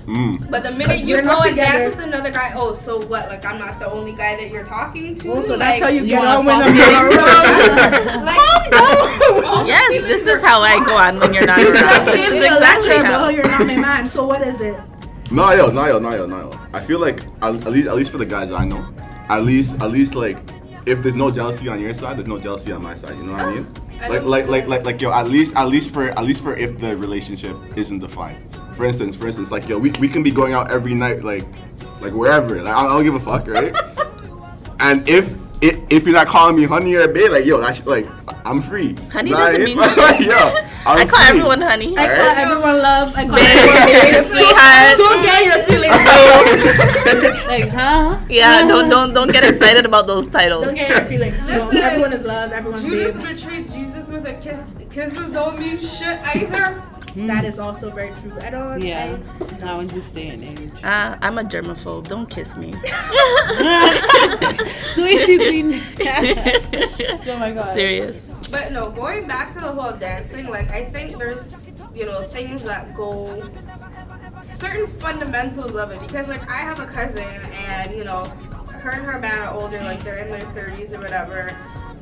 Mm. 0.07 0.49
But 0.51 0.63
the 0.63 0.71
minute 0.71 1.01
you 1.01 1.21
go 1.21 1.43
and 1.43 1.57
dance 1.57 1.95
with 1.95 2.05
another 2.07 2.31
guy, 2.31 2.53
oh, 2.55 2.73
so 2.75 3.01
what? 3.07 3.29
Like 3.29 3.45
I'm 3.45 3.59
not 3.59 3.81
the 3.81 3.91
only 3.91 4.13
guy 4.13 4.37
that 4.37 4.51
you're 4.51 4.65
talking 4.65 5.15
to. 5.17 5.33
Oh, 5.33 5.43
so 5.43 5.57
like, 5.57 5.81
that's 5.81 5.83
how 5.83 5.89
you, 5.89 6.03
You 6.03 6.07
get 6.07 6.19
wanna 6.23 6.39
on 6.39 6.45
with 6.47 6.55
follow 6.55 6.67
them. 6.67 6.75
me? 6.77 8.25
like, 8.25 8.39
all 8.39 9.65
the 9.65 9.69
Yes, 9.69 10.03
this 10.03 10.27
is 10.27 10.43
how 10.43 10.61
I 10.61 10.83
go 10.85 10.97
on 10.97 11.19
when 11.19 11.35
you're 11.35 11.45
not 11.47 11.59
You 11.59 11.67
around. 11.73 11.81
just 11.83 12.07
This 12.07 12.29
is 12.29 12.35
exactly 12.45 12.97
how. 12.99 13.19
how 13.19 13.29
you're 13.31 13.49
not 13.49 13.67
my 13.67 13.77
man. 13.77 14.09
So 14.09 14.27
what 14.27 14.43
is 14.43 14.61
it? 14.61 14.79
No, 15.33 15.51
yo, 15.53 15.69
no, 15.71 15.87
yo, 15.87 15.99
no, 15.99 16.15
yo, 16.15 16.27
no, 16.27 16.39
yo. 16.39 16.61
I 16.73 16.81
feel 16.81 17.01
like 17.01 17.23
at, 17.43 17.55
at 17.67 17.73
least, 17.73 17.89
at 17.89 17.97
least 17.97 18.13
for 18.13 18.19
the 18.19 18.27
guys 18.27 18.53
I 18.53 18.65
know, 18.65 18.87
at 19.29 19.43
least, 19.45 19.81
at 19.83 19.91
least 19.91 20.15
like, 20.15 20.39
if 20.87 21.03
there's 21.03 21.17
no 21.17 21.33
jealousy 21.33 21.67
on 21.69 21.81
your 21.81 21.93
side, 21.95 22.17
there's 22.17 22.29
no 22.29 22.39
jealousy 22.39 22.71
on 22.71 22.81
my 22.81 22.95
side. 22.95 23.17
You 23.17 23.25
know 23.25 23.33
what 23.33 23.41
I 23.41 23.55
mean? 23.55 23.67
I 24.01 24.09
Like, 24.09 24.23
like, 24.25 24.47
like, 24.49 24.69
like, 24.69 24.85
like, 24.85 25.01
yo. 25.01 25.11
At 25.11 25.29
least, 25.29 25.57
at 25.57 25.67
least 25.67 25.91
for, 25.91 26.05
at 26.11 26.25
least 26.25 26.45
for 26.45 26.55
if 26.55 26.79
the 26.79 26.97
relationship 26.97 27.57
isn't 27.77 27.99
defined. 27.99 28.45
For 28.77 28.85
instance, 28.85 29.17
for 29.17 29.27
instance, 29.27 29.51
like, 29.51 29.69
yo, 29.69 29.79
we, 29.79 29.91
we 30.01 30.09
can 30.09 30.23
be 30.23 30.31
going 30.31 30.53
out 30.53 30.71
every 30.71 30.95
night, 30.95 31.23
like, 31.25 31.45
like 32.01 32.13
wherever. 32.13 32.63
Like, 32.63 32.75
I 32.75 32.83
don't, 32.83 32.91
I 32.91 32.95
don't 32.95 33.05
give 33.05 33.15
a 33.15 33.21
fuck, 33.21 33.47
right? 33.49 33.75
and 34.81 35.09
if, 35.09 35.35
if, 35.63 35.81
if 35.89 36.05
you're 36.05 36.15
not 36.15 36.27
calling 36.27 36.57
me 36.57 36.65
honey 36.65 36.95
or 36.95 37.09
babe, 37.11 37.31
like, 37.31 37.47
yo, 37.47 37.59
that's 37.59 37.85
like, 37.87 38.07
I'm 38.47 38.61
free. 38.63 38.95
Honey 39.11 39.31
Know 39.31 39.39
doesn't 39.39 39.65
mean 39.65 39.77
Like, 39.97 40.21
yo, 40.21 40.35
I'm 40.87 40.99
I 40.99 41.07
call 41.07 41.19
free. 41.21 41.29
everyone 41.29 41.61
honey. 41.63 41.97
I 41.97 42.07
call 42.07 42.37
everyone 42.37 42.79
love. 42.83 43.17
I 43.17 43.25
call 43.27 43.35
Babe, 43.35 43.57
everyone 43.57 44.23
sweetheart. 44.23 44.99
Don't 44.99 45.23
get 45.23 45.45
your 45.47 45.65
feelings 45.65 45.97
hurt. 45.97 47.47
Like, 47.49 47.69
huh? 47.71 48.21
Yeah, 48.29 48.69
don't 48.69 48.89
don't 48.91 49.13
don't 49.15 49.33
get 49.33 49.43
excited 49.43 49.85
about 49.87 50.07
those 50.07 50.29
titles. 50.29 50.67
Don't 50.67 50.75
get 50.75 50.91
your 50.91 51.05
feelings. 51.07 51.45
No, 51.49 51.71
everyone 51.71 52.13
is 52.13 52.25
love. 52.25 52.53
Everyone's 52.53 52.85
Judas 52.85 53.17
babe. 53.17 53.37
betrayed 53.37 53.73
Jesus 53.73 54.11
with 54.11 54.27
a 54.27 54.35
kiss. 54.35 54.61
Kisses 54.91 55.33
don't 55.33 55.59
mean 55.59 55.79
shit 55.79 56.21
either. 56.37 56.83
That 57.17 57.45
is 57.47 57.59
also 57.59 57.91
very 57.91 58.13
true. 58.21 58.39
I 58.41 58.51
don't. 58.51 58.83
Yeah. 58.83 59.17
Not 59.61 59.81
in 59.81 59.89
this 59.89 60.11
day 60.11 60.29
and 60.29 60.45
age. 60.45 60.85
Uh, 60.85 61.17
I'm 61.23 61.39
a 61.39 61.45
germaphobe. 61.45 62.07
Don't 62.09 62.29
kiss 62.29 62.57
me. 62.57 62.71
the 62.73 62.79
way 64.99 65.17
she 65.17 65.39
leaned. 65.39 65.83
oh 67.27 67.39
my 67.39 67.53
god. 67.53 67.65
Serious. 67.65 68.31
But 68.51 68.73
no, 68.73 68.91
going 68.91 69.27
back 69.27 69.55
to 69.55 69.61
the 69.61 69.73
whole 69.73 69.97
dance 69.97 70.27
thing, 70.27 70.49
like 70.49 70.69
I 70.69 70.85
think 70.85 71.19
there's 71.19 71.73
you 71.95 72.05
know 72.05 72.23
things 72.25 72.63
that 72.65 72.95
go 72.95 73.51
certain 74.43 74.87
fundamentals 74.87 75.75
of 75.75 75.91
it 75.91 76.01
because 76.01 76.29
like 76.29 76.47
I 76.51 76.59
have 76.59 76.81
a 76.81 76.87
cousin 76.87 77.25
and 77.69 77.97
you 77.97 78.05
know 78.05 78.27
her 78.83 78.91
and 78.91 79.05
her 79.05 79.19
man 79.19 79.39
are 79.41 79.55
older, 79.55 79.81
like 79.81 80.05
they're 80.05 80.19
in 80.19 80.31
their 80.31 80.45
30s 80.53 80.95
or 80.95 81.01
whatever. 81.01 81.57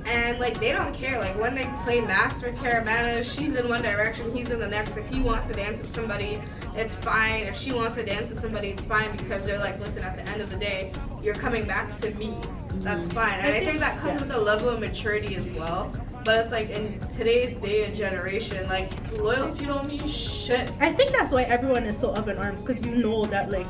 And 0.07 0.39
like 0.39 0.61
they 0.61 0.73
don't 0.73 0.95
care. 0.95 1.19
Like 1.19 1.39
when 1.39 1.55
they 1.55 1.67
play 1.83 2.01
Master 2.01 2.53
Caribana, 2.53 3.25
she's 3.25 3.55
in 3.55 3.69
one 3.69 3.83
direction, 3.83 4.35
he's 4.35 4.51
in 4.51 4.59
the 4.61 4.69
next. 4.69 4.97
If 4.97 5.09
he 5.09 5.21
wants 5.21 5.47
to 5.47 5.55
dance 5.55 5.79
with 5.79 5.95
somebody, 5.95 6.43
it's 6.77 6.95
fine. 6.95 7.45
If 7.45 7.57
she 7.57 7.73
wants 7.73 7.97
to 7.97 8.05
dance 8.05 8.31
with 8.31 8.41
somebody, 8.41 8.69
it's 8.71 8.85
fine 8.85 9.17
because 9.17 9.45
they're 9.47 9.59
like, 9.59 9.79
listen, 9.81 10.03
at 10.03 10.17
the 10.17 10.23
end 10.31 10.41
of 10.41 10.51
the 10.51 10.57
day, 10.57 10.93
you're 11.23 11.35
coming 11.35 11.67
back 11.67 11.97
to 11.99 12.13
me. 12.15 12.37
That's 12.75 13.07
fine. 13.09 13.39
And 13.41 13.55
I 13.55 13.65
think 13.65 13.81
that 13.81 13.99
comes 13.99 14.21
with 14.21 14.33
a 14.33 14.41
level 14.41 14.69
of 14.69 14.81
maturity 14.81 15.37
as 15.37 15.49
well. 15.51 15.93
But 16.25 16.45
it's 16.45 16.53
like 16.53 16.71
in 16.71 16.99
today's 17.13 17.55
day 17.55 17.85
and 17.85 17.95
generation, 17.95 18.67
like 18.69 18.91
loyalty 19.19 19.67
don't 19.67 19.87
mean 19.87 20.07
shit. 20.09 20.71
I 20.81 20.91
think 20.93 21.13
that's 21.13 21.31
why 21.31 21.43
everyone 21.43 21.85
is 21.85 21.99
so 21.99 22.11
up 22.11 22.29
in 22.29 22.39
arms 22.39 22.63
because 22.63 22.85
you 22.85 22.95
know 22.97 23.27
that 23.27 23.51
like 23.51 23.69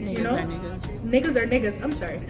Niggas 0.00 0.22
know? 0.22 0.36
are 0.36 0.40
niggas. 0.40 1.00
niggas 1.00 1.36
are 1.36 1.46
niggas. 1.46 1.82
I'm 1.82 1.92
sorry. 1.92 2.20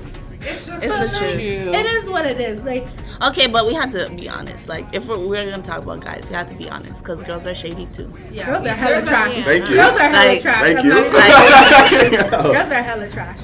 It's 0.46 0.66
just 0.66 0.82
It's 0.82 0.92
that, 0.94 1.08
the 1.10 1.26
like, 1.26 1.34
truth. 1.34 1.74
It 1.74 1.86
is 1.86 2.08
what 2.08 2.24
it 2.26 2.40
is. 2.40 2.62
Like 2.64 2.86
Okay, 3.22 3.46
but 3.46 3.66
we 3.66 3.74
have 3.74 3.90
to 3.92 4.10
be 4.14 4.28
honest. 4.28 4.68
Like, 4.68 4.86
if 4.94 5.08
we're, 5.08 5.18
we're 5.18 5.48
gonna 5.50 5.62
talk 5.62 5.82
about 5.82 6.00
guys, 6.00 6.28
we 6.28 6.36
have 6.36 6.48
to 6.50 6.54
be 6.54 6.68
honest 6.68 7.02
because 7.02 7.22
girls 7.22 7.46
are 7.46 7.54
shady 7.54 7.86
too. 7.86 8.10
Yeah, 8.30 8.46
girls 8.46 8.66
are 8.66 8.70
hella 8.70 8.94
there's 8.96 9.04
a- 9.04 9.10
trash. 9.10 9.34
Thank 9.44 9.68
you. 9.70 9.76
Girls 9.76 9.98
are 10.00 10.08
hella 10.08 10.28
Like- 10.28 10.42
trash. 10.42 10.62
Thank 10.62 10.78
I'm 10.78 10.84
you. 10.86 10.92
not 10.92 12.02
even- 12.02 12.30
girls 12.30 12.72
are 12.72 12.82
hella 12.82 13.08
trash. 13.10 13.38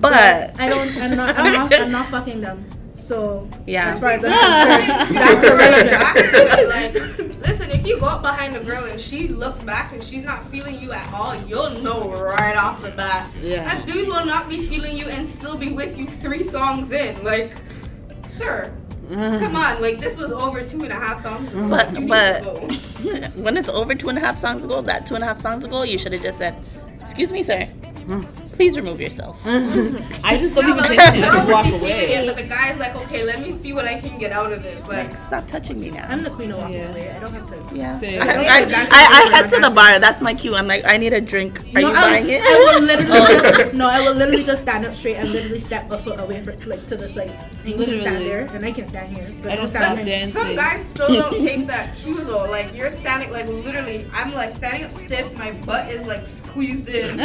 But 0.00 0.12
I 0.60 0.68
don't. 0.68 0.96
I'm 0.98 1.16
not. 1.16 1.38
I'm 1.38 1.52
not. 1.52 1.74
I'm 1.80 1.90
not 1.92 2.06
fucking 2.08 2.40
them. 2.40 2.64
So 3.04 3.48
Yeah. 3.66 3.90
as 3.90 4.00
far 4.00 4.10
as 4.10 4.24
I'm 4.24 4.32
concerned, 5.06 5.16
that's 5.18 5.42
That's 5.42 5.44
irrelevant. 5.44 5.90
back 5.90 6.14
to 6.14 6.22
it. 6.22 6.68
Like, 6.68 7.40
listen, 7.46 7.70
if 7.70 7.86
you 7.86 8.00
go 8.00 8.06
up 8.06 8.22
behind 8.22 8.56
a 8.56 8.60
girl 8.64 8.84
and 8.84 8.98
she 8.98 9.28
looks 9.28 9.60
back 9.60 9.92
and 9.92 10.02
she's 10.02 10.22
not 10.22 10.46
feeling 10.50 10.80
you 10.80 10.90
at 10.92 11.12
all, 11.12 11.36
you'll 11.42 11.70
know 11.82 12.10
right 12.14 12.56
off 12.56 12.80
the 12.82 12.90
bat. 12.92 13.30
Yeah. 13.40 13.64
That 13.64 13.86
dude 13.86 14.08
will 14.08 14.24
not 14.24 14.48
be 14.48 14.58
feeling 14.66 14.96
you 14.96 15.06
and 15.08 15.28
still 15.28 15.56
be 15.58 15.70
with 15.72 15.98
you 15.98 16.06
three 16.06 16.42
songs 16.42 16.92
in. 16.92 17.22
Like, 17.22 17.52
sir, 18.26 18.74
come 19.10 19.54
on. 19.54 19.82
Like, 19.82 20.00
this 20.00 20.16
was 20.18 20.32
over 20.32 20.62
two 20.62 20.82
and 20.84 20.92
a 20.92 20.96
half 20.96 21.20
songs 21.20 21.52
ago. 21.52 21.68
But- 21.68 22.06
but- 22.08 23.34
when 23.36 23.58
it's 23.58 23.68
over 23.68 23.94
two 23.94 24.08
and 24.08 24.16
a 24.16 24.20
half 24.22 24.38
songs 24.38 24.64
ago, 24.64 24.80
that 24.80 25.04
two 25.06 25.14
and 25.14 25.22
a 25.22 25.26
half 25.26 25.36
songs 25.36 25.62
ago, 25.64 25.82
you 25.82 25.98
should 25.98 26.14
have 26.14 26.22
just 26.22 26.38
said, 26.38 26.54
"Excuse 27.02 27.30
me, 27.32 27.42
sir. 27.42 27.68
Please 28.54 28.76
remove 28.76 29.00
yourself." 29.00 29.40
I 29.44 30.36
just 30.38 30.54
don't 30.54 30.64
Yeah, 30.64 30.70
even 30.70 30.76
but 30.76 30.86
take 30.88 30.98
like, 30.98 31.14
it. 31.14 31.20
the 31.20 31.26
I 31.26 31.30
just 31.34 31.48
walk 31.48 31.64
would 31.66 31.72
be 31.72 31.78
feeling 31.78 31.92
away. 31.92 32.14
it, 32.14 32.26
but 32.26 32.36
the 32.36 32.42
guy's 32.44 32.78
like, 32.78 32.94
okay, 32.96 33.22
let 33.24 33.40
me 33.40 33.52
see 33.52 33.72
what 33.72 33.84
I 33.86 33.98
can 34.00 34.18
get 34.18 34.32
out 34.32 34.52
of 34.52 34.62
this. 34.62 34.86
Like, 34.88 35.08
Like, 35.08 35.16
stop 35.16 35.46
touching 35.46 35.78
me 35.80 35.90
now. 35.90 36.06
I'm 36.08 36.22
the 36.22 36.30
queen 36.30 36.50
of 36.52 36.58
walking 36.58 36.74
Yeah. 36.76 36.90
away. 36.90 37.10
I 37.10 37.18
don't 37.20 37.32
have 37.32 37.48
to. 37.70 37.76
yeah. 37.76 37.90
Same. 37.90 38.22
I, 38.22 38.26
I, 38.26 38.58
Yeah, 38.66 38.86
I, 38.90 39.30
I 39.32 39.36
head 39.36 39.48
to 39.50 39.60
the 39.60 39.70
bar. 39.70 39.98
That's 39.98 40.20
my 40.20 40.34
cue. 40.34 40.54
I'm 40.54 40.66
like, 40.66 40.84
I 40.84 40.96
need 40.96 41.12
a 41.12 41.20
drink. 41.20 41.58
Are 41.74 41.80
no, 41.80 41.88
you 41.88 41.94
I, 41.94 41.94
buying 41.94 42.28
it? 42.28 42.42
I 42.42 42.58
will 42.58 42.82
literally 42.90 43.62
just 43.62 43.74
no. 43.74 43.88
I 43.88 44.00
will 44.00 44.14
literally 44.14 44.44
just 44.44 44.62
stand 44.62 44.84
up 44.86 44.94
straight 44.94 45.16
and 45.16 45.28
literally 45.30 45.58
step 45.58 45.90
a 45.90 45.98
foot 45.98 46.18
away 46.20 46.42
from 46.42 46.58
like 46.68 46.86
to 46.88 46.96
the 46.96 47.08
side. 47.08 47.30
And 47.64 47.68
you 47.70 47.74
can 47.76 47.98
stand 47.98 48.18
Literally. 48.18 48.24
there, 48.24 48.46
and 48.54 48.64
I 48.66 48.72
can 48.72 48.86
stand 48.86 49.16
here. 49.16 49.26
But 49.42 49.52
I 49.52 49.56
don't 49.56 49.64
just 49.64 49.74
stand 49.74 49.84
stop 49.96 50.04
behind 50.04 50.24
me. 50.26 50.30
Some 50.30 50.54
guys 50.56 50.84
still 50.84 51.08
don't 51.08 51.40
take 51.48 51.66
that 51.68 51.96
cue 51.96 52.22
though. 52.24 52.44
Like 52.50 52.74
you're 52.76 52.90
standing, 52.90 53.30
like 53.30 53.46
literally, 53.46 54.06
I'm 54.12 54.32
like 54.34 54.52
standing 54.52 54.84
up 54.84 54.92
stiff. 54.92 55.32
My 55.38 55.52
butt 55.52 55.90
is 55.90 56.06
like 56.06 56.26
squeezed 56.26 56.88
in. 56.88 57.18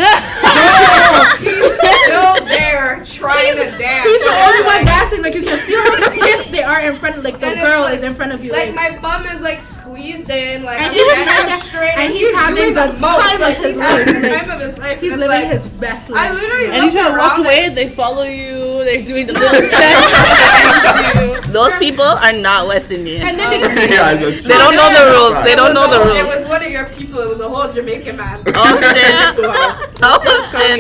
He's 1.40 1.56
still 1.56 2.46
there 2.46 3.02
trying 3.06 3.56
to 3.56 3.66
dance. 3.78 4.06
He's 4.08 4.22
the 4.22 4.34
only 4.34 4.60
it's 4.60 4.68
one 4.68 4.76
like- 4.76 4.86
dancing. 4.86 5.22
Like 5.24 5.36
you 5.36 5.44
can 5.44 5.60
feel 5.60 5.82
how 5.82 5.96
stiff 6.14 6.52
they 6.52 6.64
are 6.64 6.82
in 6.82 6.96
front. 6.98 7.18
of 7.18 7.24
Like 7.24 7.40
the 7.40 7.48
And 7.48 7.60
girl 7.62 7.82
like- 7.82 7.94
is 7.96 8.02
in 8.04 8.14
front 8.16 8.32
of 8.34 8.44
you. 8.44 8.52
Like 8.52 8.74
my 8.76 8.98
bum 9.00 9.26
is 9.28 9.42
like 9.42 9.62
squeezed 9.62 10.30
in. 10.30 10.64
Like 10.64 10.80
And 10.82 10.88
I'm 10.90 10.94
he's 10.94 11.12
standing 11.12 11.34
having- 11.34 11.54
up 11.58 11.60
straight, 11.62 11.98
and 11.98 12.14
he's 12.14 12.36
having 12.36 12.56
doing 12.56 12.74
the 12.76 12.88
most. 12.94 13.02
time 13.02 13.36
of 13.36 13.40
Like, 13.42 13.58
his 13.58 13.76
he's 13.76 13.84
having 13.84 14.14
life. 14.14 14.22
the 14.22 14.30
time 14.30 14.50
of 14.52 14.60
his 14.62 14.78
life. 14.78 15.00
he's 15.02 15.12
living 15.12 15.28
like, 15.28 15.48
his 15.48 15.68
best 15.80 16.10
life. 16.10 16.20
I 16.30 16.34
literally 16.34 16.66
And 16.72 16.84
he's 16.84 16.94
look 16.94 17.04
gonna 17.04 17.18
walk 17.18 17.38
around 17.40 17.46
away. 17.46 17.70
They 17.70 17.90
follow 17.90 18.24
you. 18.24 18.84
They're 18.84 19.02
doing 19.02 19.28
the 19.28 19.34
little 19.40 19.62
steps 19.62 20.12
behind 20.12 21.32
you. 21.32 21.39
Those 21.52 21.76
people 21.78 22.06
are 22.06 22.34
not 22.34 22.68
West 22.68 22.92
Indian. 22.92 23.22
And 23.28 23.38
then 23.40 23.50
they 23.52 23.90
yeah, 23.96 24.14
They 24.14 24.58
don't 24.58 24.76
know 24.76 24.90
the 24.94 25.06
rules. 25.16 25.44
They 25.44 25.56
don't 25.56 25.74
know 25.74 25.86
a- 25.86 25.90
the 25.90 26.02
It 26.16 26.24
rules. 26.24 26.36
was 26.36 26.46
one 26.48 26.64
of 26.64 26.72
your 26.72 26.86
people. 26.90 27.20
It 27.20 27.30
was 27.30 27.40
a 27.40 27.50
whole 27.50 27.72
Jamaican 27.72 28.18
man. 28.18 28.40
Oh 28.56 28.78
shit! 28.80 29.36
Oh 30.02 30.22
shit! 30.52 30.80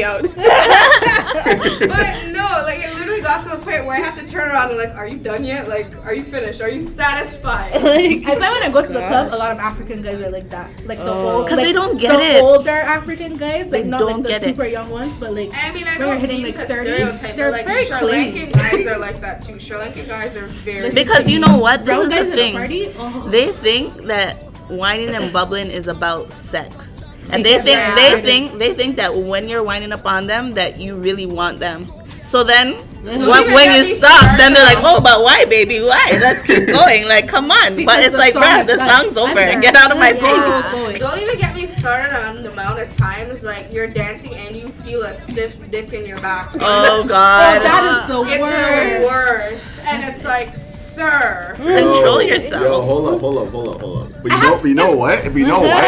But 1.89 2.32
no, 2.32 2.45
like 2.65 2.79
it 2.79 2.98
literally 3.19 3.43
got 3.43 3.49
to 3.51 3.58
the 3.58 3.63
point 3.63 3.86
where 3.86 3.95
I 3.95 3.99
have 3.99 4.15
to 4.17 4.27
turn 4.27 4.49
around 4.49 4.69
and 4.69 4.77
like, 4.77 4.95
are 4.95 5.08
you 5.08 5.17
done 5.17 5.43
yet? 5.43 5.67
Like, 5.67 5.88
are 6.05 6.13
you 6.13 6.23
finished? 6.23 6.62
Are 6.62 6.69
you 6.69 6.82
satisfied? 6.82 7.71
Like, 7.89 8.25
I 8.27 8.36
find 8.36 8.53
when 8.53 8.63
I 8.63 8.69
go 8.71 8.82
to 8.82 8.88
the 8.93 8.99
club, 8.99 9.34
a 9.34 9.36
lot 9.38 9.51
of 9.51 9.58
African 9.60 10.01
guys 10.01 10.21
are 10.21 10.29
like 10.29 10.49
that. 10.49 10.69
Like 10.86 10.99
the 10.99 11.05
Oh. 11.12 11.38
old, 11.39 11.47
'Cause 11.47 11.58
like, 11.58 11.67
they 11.67 11.73
don't 11.73 11.97
get 11.97 12.12
the 12.15 12.38
it. 12.38 12.43
older 12.43 12.69
African 12.69 13.38
guys, 13.38 13.71
like 13.71 13.84
They 13.84 13.89
not 13.89 13.99
don't 13.99 14.13
like 14.13 14.23
the 14.23 14.29
get 14.29 14.43
it. 14.43 14.49
super 14.49 14.65
young 14.65 14.89
ones, 14.89 15.13
but 15.19 15.34
like 15.34 15.47
And 15.49 15.58
I 15.58 15.71
mean, 15.73 15.88
I 15.88 15.91
When 15.97 15.99
you're 15.99 16.08
don't 16.10 16.19
hitting, 16.19 16.43
mean 16.43 16.45
like, 16.55 16.67
to 16.67 16.73
30, 16.73 16.89
stereotype, 16.93 17.36
they're 17.36 17.51
but 17.51 17.58
like 17.58 17.65
very 17.65 17.86
Sri 17.86 17.97
clean. 17.97 18.34
Lankan 18.34 18.53
guys 18.53 18.88
are 18.88 18.97
like 18.99 19.21
that 19.21 19.43
too. 19.43 19.60
Sri 19.60 19.77
Lankan 19.77 20.08
guys 20.08 20.38
are 20.38 20.47
very. 20.47 20.89
Because 21.01 21.27
you 21.27 21.39
know 21.39 21.58
what? 21.58 21.86
This 21.86 21.97
brown 21.97 22.12
is 22.13 22.29
the 22.29 22.36
thing. 22.36 22.53
party. 22.53 22.93
Oh. 22.99 23.27
They 23.29 23.47
think 23.51 24.05
that 24.05 24.38
whining 24.69 25.10
and 25.15 25.34
bubbling 25.34 25.67
is 25.71 25.88
about 25.88 26.32
sex. 26.32 26.91
And 27.32 27.43
they 27.45 27.60
think 27.60 27.79
they 27.95 28.21
think 28.21 28.58
they 28.60 28.73
think 28.73 28.95
that 28.97 29.15
when 29.15 29.47
you're 29.49 29.63
winding 29.63 29.91
up 29.91 30.05
on 30.05 30.27
them 30.27 30.53
that 30.55 30.77
you 30.79 30.95
really 30.95 31.25
want 31.25 31.60
them. 31.60 31.88
So 32.21 32.43
then 32.43 32.75
When, 33.01 33.21
when 33.53 33.77
you 33.77 33.83
stop, 33.85 34.38
then 34.38 34.53
they're 34.53 34.65
like, 34.65 34.79
"Oh, 34.81 34.99
but 35.01 35.23
why, 35.23 35.45
baby? 35.45 35.79
Why? 35.81 36.17
Let's 36.19 36.43
keep 36.43 36.67
going. 36.79 37.07
Like, 37.07 37.27
come 37.29 37.49
on." 37.49 37.75
Because 37.77 37.95
but 37.95 38.03
it's 38.05 38.17
like, 38.17 38.33
song 38.33 38.43
bruh, 38.43 38.65
the 38.65 38.77
song's 38.77 39.17
I'm 39.17 39.29
over. 39.29 39.62
Get 39.62 39.75
out 39.75 39.91
of 39.91 39.97
my 39.97 40.09
Yeah. 40.12 40.62
face. 40.62 40.71
going. 40.73 40.97
Don't 40.99 41.17
even 41.19 41.38
get 41.39 41.55
me 41.55 41.65
started 41.65 42.13
on 42.13 42.43
the 42.43 42.51
amount 42.51 42.79
of 42.81 42.95
times 42.97 43.41
like 43.41 43.71
you're 43.71 43.88
dancing 43.88 44.35
and 44.35 44.53
you 44.55 44.67
feel 44.67 45.03
a 45.03 45.13
stiff 45.13 45.55
dick 45.71 45.93
in 45.93 46.05
your 46.05 46.19
back. 46.19 46.49
Oh 46.55 46.59
Oh, 46.59 47.07
God. 47.07 47.62
that 47.62 47.83
is 47.85 48.07
the 48.09 48.21
it's 48.33 48.41
worst. 48.41 48.99
the 48.99 49.05
worst, 49.07 49.63
and 49.88 50.03
it's 50.13 50.25
like, 50.25 50.55
sir. 50.57 51.53
Control 51.55 52.21
Yo, 52.21 52.27
yourself. 52.27 52.63
Yo, 52.63 52.81
hold 52.81 53.13
up, 53.15 53.21
hold 53.21 53.38
up, 53.38 53.49
hold 53.53 53.67
up, 53.75 53.81
hold 53.81 53.97
up. 54.07 54.23
But 54.23 54.31
you 54.33 54.39
know, 54.41 54.55
but 54.57 54.65
you 54.65 54.75
know 54.75 54.91
what? 54.95 55.19
If 55.25 55.35
you 55.38 55.47
know 55.47 55.62
what? 55.71 55.85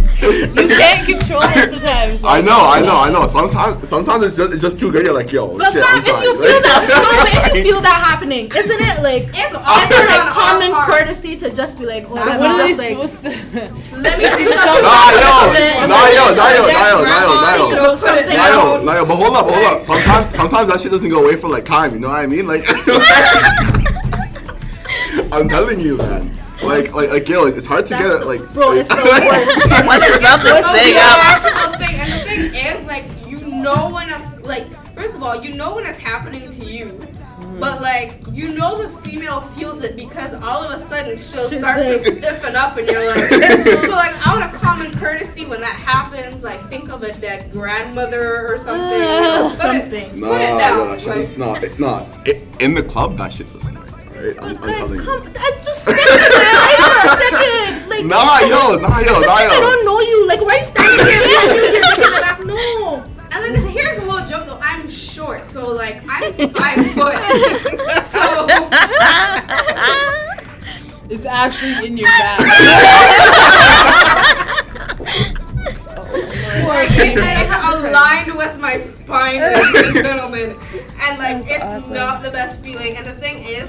You 0.22 0.68
can't 0.80 1.06
control 1.06 1.42
it 1.44 1.70
sometimes. 1.70 2.24
I 2.24 2.40
know, 2.40 2.58
I 2.58 2.80
know, 2.80 2.96
I 2.96 3.10
know. 3.10 3.26
Sometimes, 3.28 3.86
sometimes 3.88 4.22
it's 4.24 4.36
just, 4.36 4.52
it's 4.52 4.62
just 4.62 4.78
too 4.78 4.90
good. 4.90 5.04
You're 5.04 5.12
like, 5.14 5.30
yo, 5.30 5.58
But 5.58 5.72
shit, 5.72 5.84
fam, 5.84 5.92
I'm 5.92 5.98
if 6.00 6.06
sorry. 6.06 6.24
you 6.24 6.32
feel 6.40 6.60
that, 6.62 6.80
no, 6.88 6.96
but 7.04 7.28
if 7.36 7.56
you 7.56 7.62
feel 7.72 7.80
that 7.82 8.00
happening, 8.04 8.46
isn't 8.48 8.80
it 8.80 9.02
like 9.02 9.24
It's 9.28 9.36
isn't 9.36 10.08
like 10.08 10.32
common 10.32 10.72
all 10.72 10.84
courtesy 10.86 11.36
to 11.36 11.54
just 11.54 11.78
be 11.78 11.84
like, 11.84 12.08
oh, 12.08 12.14
let 12.14 12.40
What 12.40 12.50
are 12.50 12.56
me 12.64 12.72
they 12.72 12.74
just 12.74 12.80
like, 12.80 12.90
supposed 12.96 13.22
to? 13.24 13.30
Let 14.00 14.18
me 14.18 14.24
see 14.24 14.48
Nah, 14.48 15.84
nah, 15.86 16.08
yo, 16.08 16.32
nah, 16.32 16.48
yo, 16.48 16.64
nah, 16.64 16.64
yo, 16.64 16.64
nah, 16.64 16.88
yo, 16.88 17.04
nah, 17.04 17.56
yo. 17.56 17.68
You 17.68 17.76
know, 17.76 17.94
something 17.94 18.26
Nah, 18.28 18.48
yo, 18.48 18.82
nah, 18.84 18.94
yo, 18.96 19.04
but 19.04 19.16
hold 19.16 19.36
up, 19.36 19.46
hold 19.48 19.64
up. 19.66 19.82
Sometimes, 19.82 20.34
sometimes 20.34 20.68
that 20.70 20.80
shit 20.80 20.90
doesn't 20.90 21.10
go 21.10 21.22
away 21.24 21.36
for 21.36 21.48
like 21.48 21.64
time. 21.64 21.92
You 21.92 22.00
know 22.00 22.08
what 22.08 22.20
I 22.20 22.26
mean? 22.26 22.46
Like, 22.46 22.64
I'm 25.32 25.48
telling 25.48 25.80
you, 25.80 25.96
man. 25.98 26.32
Like, 26.66 26.92
like, 26.94 27.10
like, 27.10 27.28
yo, 27.28 27.46
it's 27.46 27.66
hard 27.66 27.86
to 27.86 27.94
get 27.96 28.06
it. 28.10 28.26
Like, 28.26 28.40
bro, 28.52 28.72
it's 28.72 28.88
the 28.88 28.96
worst. 28.96 29.86
When 29.86 30.00
it's 30.02 30.24
up, 30.24 30.40
it's 30.44 30.68
staying 30.68 30.94
yeah, 30.94 31.72
up. 31.72 31.80
thing. 31.80 32.00
And 32.00 32.12
the 32.12 32.18
thing 32.24 32.54
is, 32.54 32.86
like, 32.86 33.04
you 33.28 33.38
know 33.62 33.90
when 33.90 34.10
a 34.10 34.38
like, 34.42 34.66
first 34.94 35.14
of 35.16 35.22
all, 35.22 35.42
you 35.42 35.54
know 35.54 35.74
when 35.74 35.86
it's 35.86 36.00
happening 36.00 36.50
to 36.50 36.64
you. 36.64 36.86
Mm-hmm. 36.86 37.60
But 37.60 37.82
like 37.82 38.20
you 38.32 38.48
know 38.48 38.82
the 38.82 38.88
female 39.00 39.40
feels 39.56 39.82
it 39.82 39.94
because 39.96 40.32
all 40.42 40.62
of 40.62 40.70
a 40.78 40.78
sudden 40.88 41.18
she'll 41.18 41.48
She's 41.48 41.58
start 41.58 41.80
like- 41.80 42.02
to 42.02 42.12
stiffen 42.12 42.56
up 42.56 42.76
and 42.78 42.88
you're 42.88 43.06
like 43.14 43.28
so 43.82 43.90
like 43.90 44.26
out 44.26 44.42
of 44.42 44.58
common 44.60 44.90
courtesy 44.92 45.44
when 45.44 45.60
that 45.60 45.76
happens 45.76 46.42
like 46.42 46.60
think 46.68 46.88
of 46.90 47.02
a 47.02 47.12
dead 47.18 47.50
grandmother 47.52 48.46
or 48.46 48.54
uh, 48.54 48.58
something 48.58 48.88
Put 48.88 49.46
it- 49.46 49.56
Something. 49.56 50.20
Nah, 50.20 50.28
put 50.28 50.40
it 50.40 50.48
yo, 50.48 50.58
down 50.58 50.88
that 50.88 51.00
shit 51.00 51.08
like, 51.08 51.18
is, 51.18 51.38
nah, 51.38 51.54
it- 51.54 51.78
nah. 51.78 52.06
It, 52.24 52.48
in 52.60 52.74
the 52.74 52.82
club, 52.82 53.16
that 53.18 53.32
shit 53.34 53.52
doesn't 53.52 53.74
work. 53.74 53.85
Alright, 54.26 54.42
I'm, 54.42 54.44
oh, 54.44 54.48
I'm 54.48 54.56
Guys, 54.66 54.76
telling 54.76 54.98
you. 54.98 55.32
I 55.38 55.50
just 55.64 55.82
stick 55.82 55.96
to 55.96 56.02
the 56.02 56.40
side 56.50 56.78
for 56.82 56.98
a 57.06 57.16
second. 57.22 57.88
Like, 57.90 58.04
Nah, 58.06 58.38
yo, 58.40 58.76
nah, 58.76 58.98
yo, 58.98 59.12
especially 59.12 59.26
nah, 59.26 59.38
if 59.38 59.50
I 59.50 59.54
yo. 59.54 59.60
don't 59.60 59.84
know 59.84 60.00
you. 60.00 60.26
Like, 60.26 60.40
why 60.40 60.56
are 60.56 60.60
you 60.60 60.66
standing 60.66 61.06
here? 61.10 61.20
Like, 61.22 61.54
you're 61.54 61.64
you're 61.64 61.82
taking 61.82 62.04
it 62.04 62.20
back. 62.20 62.38
No. 62.44 63.04
And 63.30 63.54
then 63.54 63.68
here's 63.68 63.98
a 64.02 64.04
little 64.06 64.26
joke 64.26 64.46
though. 64.46 64.58
I'm 64.60 64.88
short, 64.88 65.48
so 65.50 65.68
like 65.72 65.96
I'm 66.08 66.32
five 66.50 66.78
foot. 66.94 67.16
so 68.02 68.46
It's 71.08 71.26
actually 71.26 71.86
in 71.86 71.96
your 71.96 72.08
back. 72.08 72.40
like 76.66 76.90
it, 76.92 77.18
it's 77.18 77.54
aligned 77.54 78.34
with 78.36 78.58
my 78.58 78.78
spine, 78.78 79.40
ladies 79.40 79.86
and 79.88 79.94
gentlemen. 79.96 80.56
And 81.02 81.18
like 81.18 81.44
it's 81.48 81.90
not 81.90 82.22
the 82.22 82.30
best 82.30 82.62
feeling. 82.64 82.96
And 82.96 83.06
the 83.06 83.12
thing 83.14 83.44
is, 83.44 83.68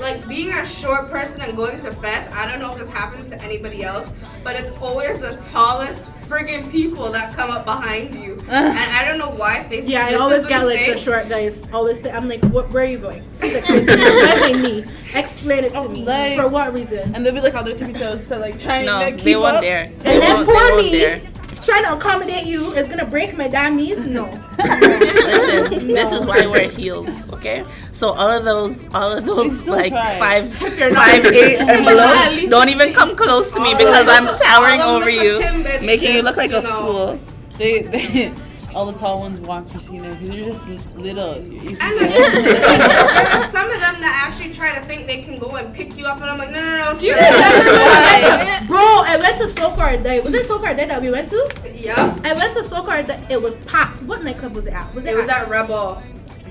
like 0.00 0.26
being 0.28 0.52
a 0.52 0.64
short 0.66 1.10
person 1.10 1.40
and 1.40 1.56
going 1.56 1.80
to 1.80 1.90
fetes, 1.92 2.28
I 2.32 2.46
don't 2.50 2.60
know 2.60 2.72
if 2.72 2.78
this 2.78 2.88
happens 2.88 3.28
to 3.30 3.42
anybody 3.42 3.82
else, 3.84 4.06
but 4.44 4.56
it's 4.56 4.70
always 4.80 5.18
the 5.20 5.36
tallest 5.50 6.10
friggin' 6.28 6.70
people 6.70 7.10
that 7.10 7.34
come 7.34 7.50
up 7.50 7.64
behind 7.64 8.14
you. 8.14 8.34
and 8.50 8.78
I 8.92 9.04
don't 9.08 9.18
know 9.18 9.30
why 9.38 9.60
if 9.60 9.70
they 9.70 9.80
Yeah, 9.82 10.06
I 10.06 10.14
always 10.14 10.40
is 10.40 10.46
get 10.46 10.64
like 10.66 10.78
thing. 10.78 10.90
the 10.92 10.98
short 10.98 11.28
guys. 11.28 11.66
Always, 11.72 12.00
th- 12.00 12.14
I'm 12.14 12.28
like, 12.28 12.44
what, 12.46 12.70
where 12.70 12.82
are 12.84 12.86
you 12.86 12.98
going? 12.98 13.24
Please 13.40 13.56
explain 13.56 13.86
to 13.86 13.96
me. 13.96 14.04
Why 14.04 14.52
me? 14.60 14.84
Explain 15.14 15.64
it 15.64 15.72
to 15.72 15.88
me. 15.88 16.04
Like- 16.04 16.36
For 16.38 16.48
what 16.48 16.72
reason? 16.74 17.14
And 17.14 17.24
they'll 17.24 17.32
be 17.34 17.40
like 17.40 17.54
on 17.54 17.64
their 17.64 17.74
tippy 17.74 17.94
toes 17.94 18.28
to 18.28 18.38
like 18.38 18.58
trying 18.58 18.84
No, 18.86 19.00
to 19.06 19.12
keep 19.12 19.24
they 19.24 19.36
won't 19.36 19.56
up. 19.56 19.62
dare. 19.62 19.84
And 19.84 19.96
They 20.02 20.18
then 20.20 20.34
won't, 20.34 20.46
they 20.46 20.52
poor 20.52 20.70
won't 20.70 20.76
me, 20.84 20.90
dare. 20.98 21.20
Trying 21.64 21.84
to 21.84 21.94
accommodate 21.94 22.46
you 22.46 22.72
is 22.72 22.88
gonna 22.88 23.04
break 23.06 23.36
my 23.36 23.48
damn 23.48 23.76
knees. 23.76 24.04
No. 24.06 24.24
Listen, 24.58 25.86
this 25.88 26.12
is 26.12 26.26
why 26.26 26.42
I 26.42 26.46
wear 26.46 26.68
heels, 26.68 27.30
okay? 27.32 27.64
So 27.92 28.08
all 28.10 28.30
of 28.30 28.44
those, 28.44 28.82
all 28.94 29.12
of 29.12 29.24
those 29.24 29.66
like 29.66 29.92
try. 29.92 30.18
five, 30.18 30.60
you're 30.78 30.90
not- 30.90 31.04
five, 31.06 31.26
eight, 31.32 31.58
and 31.58 31.84
below, 31.84 32.48
don't 32.48 32.68
even 32.68 32.92
come 32.92 33.14
close 33.16 33.52
to 33.52 33.60
me 33.60 33.74
because 33.74 34.08
I'm 34.08 34.26
towering 34.36 34.80
over 34.80 35.10
you, 35.10 35.38
making 35.84 36.14
you 36.14 36.22
look 36.22 36.36
like 36.36 36.52
a 36.52 36.62
fool. 36.62 37.20
They, 37.58 37.82
they, 37.82 38.32
all 38.74 38.86
the 38.86 38.92
tall 38.98 39.20
ones 39.20 39.40
walk 39.40 39.68
Christina 39.70 40.10
because 40.10 40.30
you're 40.30 40.44
just 40.44 40.66
little. 40.94 41.36
You're 41.38 41.64
easy 41.64 41.78
And 41.80 41.98
to- 41.98 42.06
there's 42.06 43.50
some 43.50 43.70
of 43.70 43.80
them 43.80 44.00
that 44.00 44.26
actually 44.28 44.52
try 44.52 44.78
to 44.78 44.84
think 44.84 45.06
they 45.06 45.22
can 45.22 45.38
go 45.38 45.56
and 45.56 45.74
pick 45.74 45.96
you 45.96 46.04
up, 46.06 46.16
and 46.20 46.26
I'm 46.26 46.38
like, 46.38 46.50
no, 46.50 46.60
no, 46.60 46.92
no, 46.92 46.98
Do 46.98 47.06
you 47.06 47.14
remember 47.14 47.36
when 47.38 47.46
I 47.46 48.44
went 48.44 48.60
to, 48.62 48.66
bro? 48.68 48.78
I 48.78 49.16
went 49.20 49.38
to 49.38 49.44
Sokar 49.48 50.02
Day. 50.02 50.20
Was 50.20 50.34
it 50.34 50.46
Sokar 50.46 50.76
Day 50.76 50.86
that 50.86 51.00
we 51.00 51.10
went 51.10 51.28
to? 51.30 51.50
Yeah. 51.74 52.16
I 52.24 52.32
went 52.34 52.52
to 52.54 52.60
Sokar 52.60 53.06
Day. 53.06 53.24
It 53.30 53.40
was 53.40 53.56
packed. 53.66 54.02
What 54.02 54.22
nightclub 54.22 54.54
was 54.54 54.66
it 54.66 54.74
at? 54.74 54.94
Was 54.94 55.04
it, 55.04 55.10
It 55.12 55.16
was 55.16 55.24
at? 55.28 55.28
that 55.28 55.48
Rebel. 55.48 56.02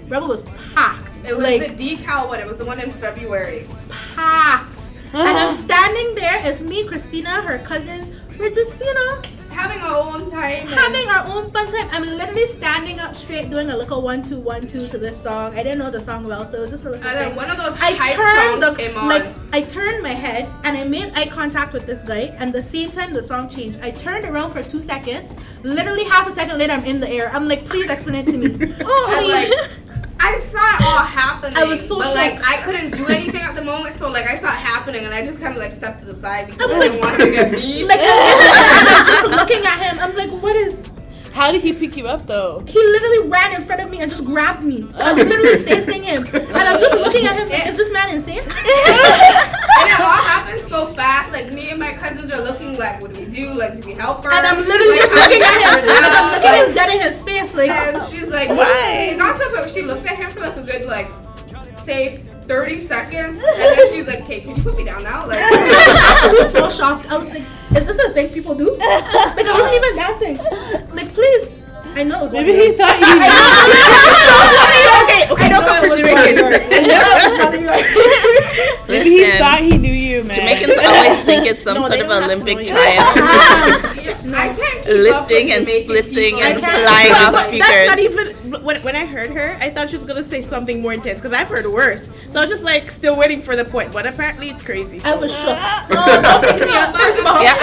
Rebel 0.08 0.28
was 0.28 0.42
packed. 0.74 1.26
It 1.28 1.36
was 1.36 1.44
like 1.44 1.78
the 1.78 1.96
decal 1.98 2.28
one. 2.30 2.40
It 2.40 2.48
was 2.48 2.58
the 2.58 2.66
one 2.66 2.80
in 2.80 2.92
February. 2.92 3.68
packed. 4.16 4.74
And 5.14 5.28
I'm 5.38 5.54
standing 5.66 6.16
there. 6.16 6.42
It's 6.46 6.62
me, 6.62 6.86
Christina, 6.88 7.42
her 7.42 7.60
cousins. 7.60 8.12
We're 8.40 8.50
just, 8.52 8.80
you 8.80 8.94
know, 8.94 9.22
Having 9.58 9.82
our 9.82 9.98
own 9.98 10.30
time. 10.30 10.68
having 10.68 11.08
our 11.10 11.26
own 11.28 11.50
fun 11.52 11.66
time. 11.74 11.90
I'm 11.92 12.06
literally 12.06 12.46
standing 12.46 13.00
up 13.00 13.16
straight, 13.16 13.50
doing 13.50 13.70
a 13.72 13.78
little 13.78 14.02
one 14.02 14.22
two 14.24 14.40
one 14.40 14.68
two 14.68 14.88
to 14.90 14.98
this 14.98 15.20
song. 15.22 15.54
I 15.54 15.64
didn't 15.64 15.80
know 15.80 15.90
the 15.90 16.02
song 16.02 16.26
well, 16.26 16.50
so 16.50 16.60
it 16.60 16.62
was 16.62 16.72
just 16.72 16.86
a 16.86 16.92
little. 16.92 17.08
And 17.08 17.18
then 17.18 17.36
one 17.36 17.50
of 17.50 17.58
those 17.58 17.74
I 17.82 17.92
hype 17.94 18.16
turned 18.16 18.62
songs 18.64 18.78
the 18.78 18.84
came 18.84 18.98
on. 18.98 19.08
like 19.10 19.26
I 19.54 19.62
turned 19.62 20.04
my 20.04 20.14
head 20.14 20.48
and 20.64 20.78
I 20.78 20.84
made 20.84 21.12
eye 21.16 21.28
contact 21.28 21.74
with 21.74 21.86
this 21.88 22.02
guy, 22.02 22.36
and 22.40 22.54
the 22.54 22.62
same 22.62 22.92
time 22.92 23.14
the 23.14 23.24
song 23.24 23.50
changed. 23.50 23.80
I 23.82 23.92
turned 23.92 24.26
around 24.26 24.52
for 24.52 24.62
two 24.62 24.82
seconds. 24.82 25.34
Literally 25.64 26.04
half 26.04 26.30
a 26.30 26.34
second 26.34 26.60
later, 26.60 26.74
I'm 26.74 26.86
in 26.86 27.00
the 27.00 27.10
air. 27.10 27.30
I'm 27.34 27.48
like, 27.48 27.66
please 27.66 27.90
explain 27.90 28.28
it 28.28 28.32
to 28.32 28.38
me. 28.38 28.76
oh, 28.82 29.28
like, 29.28 29.72
I 30.20 30.38
saw 30.38 30.58
it 30.76 30.82
all 30.82 31.04
happening. 31.06 31.58
I 31.62 31.66
was 31.66 31.86
so 31.88 31.98
But 32.00 32.16
like. 32.16 32.40
I 32.44 32.58
couldn't 32.64 32.92
do 32.92 33.06
anything 33.08 33.42
at 33.42 33.56
the 33.56 33.64
moment, 33.64 33.96
so 33.98 34.10
like, 34.10 34.26
I 34.28 34.36
saw 34.36 34.48
it 34.48 34.58
happening, 34.60 35.06
and 35.06 35.14
I 35.14 35.24
just 35.26 35.40
kind 35.40 35.54
of 35.56 35.60
like 35.62 35.72
stepped 35.72 36.00
to 36.00 36.06
the 36.06 36.14
side 36.14 36.48
because 36.48 36.70
I 36.72 36.76
I, 36.76 36.80
didn't 36.80 37.00
want 37.00 37.22
him 37.22 37.28
to 37.28 37.32
get 37.32 37.52
me. 37.52 37.84
like 37.86 38.00
I'm, 38.02 38.08
in 38.08 38.40
the 38.40 38.92
I'm 38.94 39.06
just 39.06 39.28
looking 39.32 39.66
at 39.66 39.80
him. 39.80 40.00
I'm 40.00 40.16
like, 40.16 40.32
what 40.42 40.56
is? 40.56 40.92
How 41.34 41.52
did 41.52 41.62
he 41.62 41.72
pick 41.72 41.96
you 41.96 42.08
up 42.08 42.26
though? 42.26 42.64
He 42.68 42.80
literally 42.80 43.28
ran 43.30 43.54
in 43.62 43.66
front 43.68 43.82
of 43.84 43.92
me 43.92 44.00
and 44.00 44.10
just 44.10 44.26
grabbed 44.26 44.64
me. 44.64 44.88
So 44.94 45.04
I'm 45.04 45.16
literally 45.18 45.64
facing 45.72 46.02
him, 46.04 46.26
and 46.26 46.58
I'm 46.58 46.80
just 46.80 46.96
looking 46.96 47.26
at 47.28 47.36
him. 47.38 47.50
Like, 47.50 47.68
is 47.68 47.78
this 47.78 47.92
man 47.94 48.10
insane? 48.10 48.42
and 49.80 49.90
it 49.90 50.00
all 50.00 50.22
happened 50.26 50.60
so 50.62 50.88
fast. 50.94 51.32
Like 51.32 51.52
me 51.52 51.70
and 51.70 51.80
my 51.80 51.94
cousins 51.94 52.32
are 52.32 52.42
looking 52.42 52.78
like, 52.78 53.02
what 53.02 53.14
do 53.14 53.20
we 53.26 53.32
do? 53.32 53.54
Like, 53.54 53.80
do 53.80 53.88
we 53.88 53.94
help 53.94 54.24
her? 54.24 54.32
And 54.32 54.46
I'm 54.46 54.58
literally 54.60 54.92
Like, 54.92 55.00
just 55.02 55.14
looking 55.14 55.42
at 55.42 55.58
him. 55.58 55.70
how 55.70 55.76
do 55.80 55.88
we 55.88 55.94
And 55.96 56.06
I'm 56.06 56.32
looking 56.34 56.70
him 56.70 56.76
dead 56.76 56.90
in 56.96 57.02
his 57.02 57.22
face, 57.24 57.54
like. 57.54 57.70
And 57.72 58.04
she's 58.10 58.30
like, 58.30 58.50
Why? 58.50 59.10
It 59.14 59.18
got 59.18 59.34
to 59.34 59.40
the 59.40 59.46
point 59.46 59.60
where 59.62 59.70
she 59.70 59.84
looked 59.84 60.06
at 60.06 60.18
him 60.18 60.32
for 60.32 60.40
like 60.42 60.58
a 60.58 60.64
good 60.64 60.86
like, 60.86 61.10
say 61.78 62.24
30 62.48 62.80
seconds, 62.80 63.44
and 63.44 63.78
then 63.78 63.92
she's 63.92 64.08
like, 64.08 64.22
"Okay, 64.22 64.40
can 64.40 64.56
you 64.56 64.64
put 64.64 64.78
me 64.78 64.86
down 64.86 65.04
now?" 65.04 65.28
Like, 65.28 65.40
I 65.42 66.34
was 66.40 66.50
so 66.50 66.70
shocked. 66.70 67.06
I 67.12 67.18
was 67.18 67.28
like, 67.30 67.44
is 67.76 67.86
this 67.86 68.00
a 68.00 68.14
thing 68.14 68.30
people 68.30 68.56
do? 68.56 68.72
Like, 68.72 69.04
I 69.46 69.52
wasn't 69.54 69.76
even 69.76 69.96
dancing. 69.96 70.96
Like, 70.96 71.14
please. 71.14 71.57
I 71.98 72.04
know. 72.04 72.26
it 72.26 72.32
was 72.32 72.32
Maybe 72.34 72.52
one 72.52 72.60
he 72.62 72.68
of 72.70 72.78
yours. 72.78 72.78
thought 72.78 73.00
you. 73.02 73.08
okay, 75.02 75.22
okay, 75.34 75.50
don't 75.50 75.66
come 75.66 75.90
for 75.90 75.98
Jamaicans. 75.98 76.42
I 76.42 76.50
was 77.26 77.34
one 77.42 77.58
yours. 77.66 77.86
Maybe 78.88 79.10
he 79.10 79.32
thought 79.38 79.60
he 79.60 79.78
knew 79.78 79.92
you, 79.92 80.24
man. 80.24 80.36
Jamaicans 80.38 80.78
always 80.78 81.20
think 81.24 81.46
it's 81.48 81.62
some 81.62 81.76
No, 81.76 81.88
sort 81.88 82.00
of 82.00 82.08
don't 82.08 82.22
have 82.22 82.30
to 82.30 82.36
Olympic 82.36 82.56
know 82.56 82.62
you. 82.62 82.68
triumph, 82.68 83.16
yeah, 83.98 84.38
I 84.38 84.48
can't 84.54 84.58
keep 84.58 85.12
up 85.12 85.28
with 85.28 85.32
lifting 85.32 85.52
and 85.52 85.68
splitting 85.68 86.36
people. 86.38 86.44
and 86.44 86.60
flying 86.62 87.12
off 87.12 87.34
up. 87.34 87.50
But 87.50 87.60
that's 87.60 87.88
not 87.90 87.98
speakers. 87.98 88.22
even 88.54 88.62
when, 88.64 88.82
when 88.84 88.96
I 88.96 89.06
heard 89.06 89.32
her. 89.32 89.58
I 89.60 89.70
thought 89.70 89.90
she 89.90 89.96
was 89.98 90.06
gonna 90.06 90.24
say 90.24 90.42
something 90.42 90.82
more 90.82 90.94
intense 90.94 91.20
because 91.20 91.34
I've 91.34 91.50
heard 91.50 91.66
worse. 91.68 92.10
So 92.30 92.40
I 92.40 92.44
was 92.44 92.50
just 92.52 92.64
like 92.64 92.92
still 92.92 93.18
waiting 93.18 93.42
for 93.42 93.56
the 93.56 93.66
point, 93.66 93.92
but 93.92 94.06
apparently 94.08 94.50
it's 94.50 94.62
crazy. 94.64 94.98
I 95.04 95.12
So. 95.14 95.20
was 95.20 95.32
shook. 95.34 95.60
No, 95.90 96.06
don't 96.22 96.42
pick 96.46 96.62
me 96.68 96.76
up. 96.78 96.96
First 96.96 97.20
of 97.20 97.26
all, 97.26 97.42
Yeah, 97.44 97.58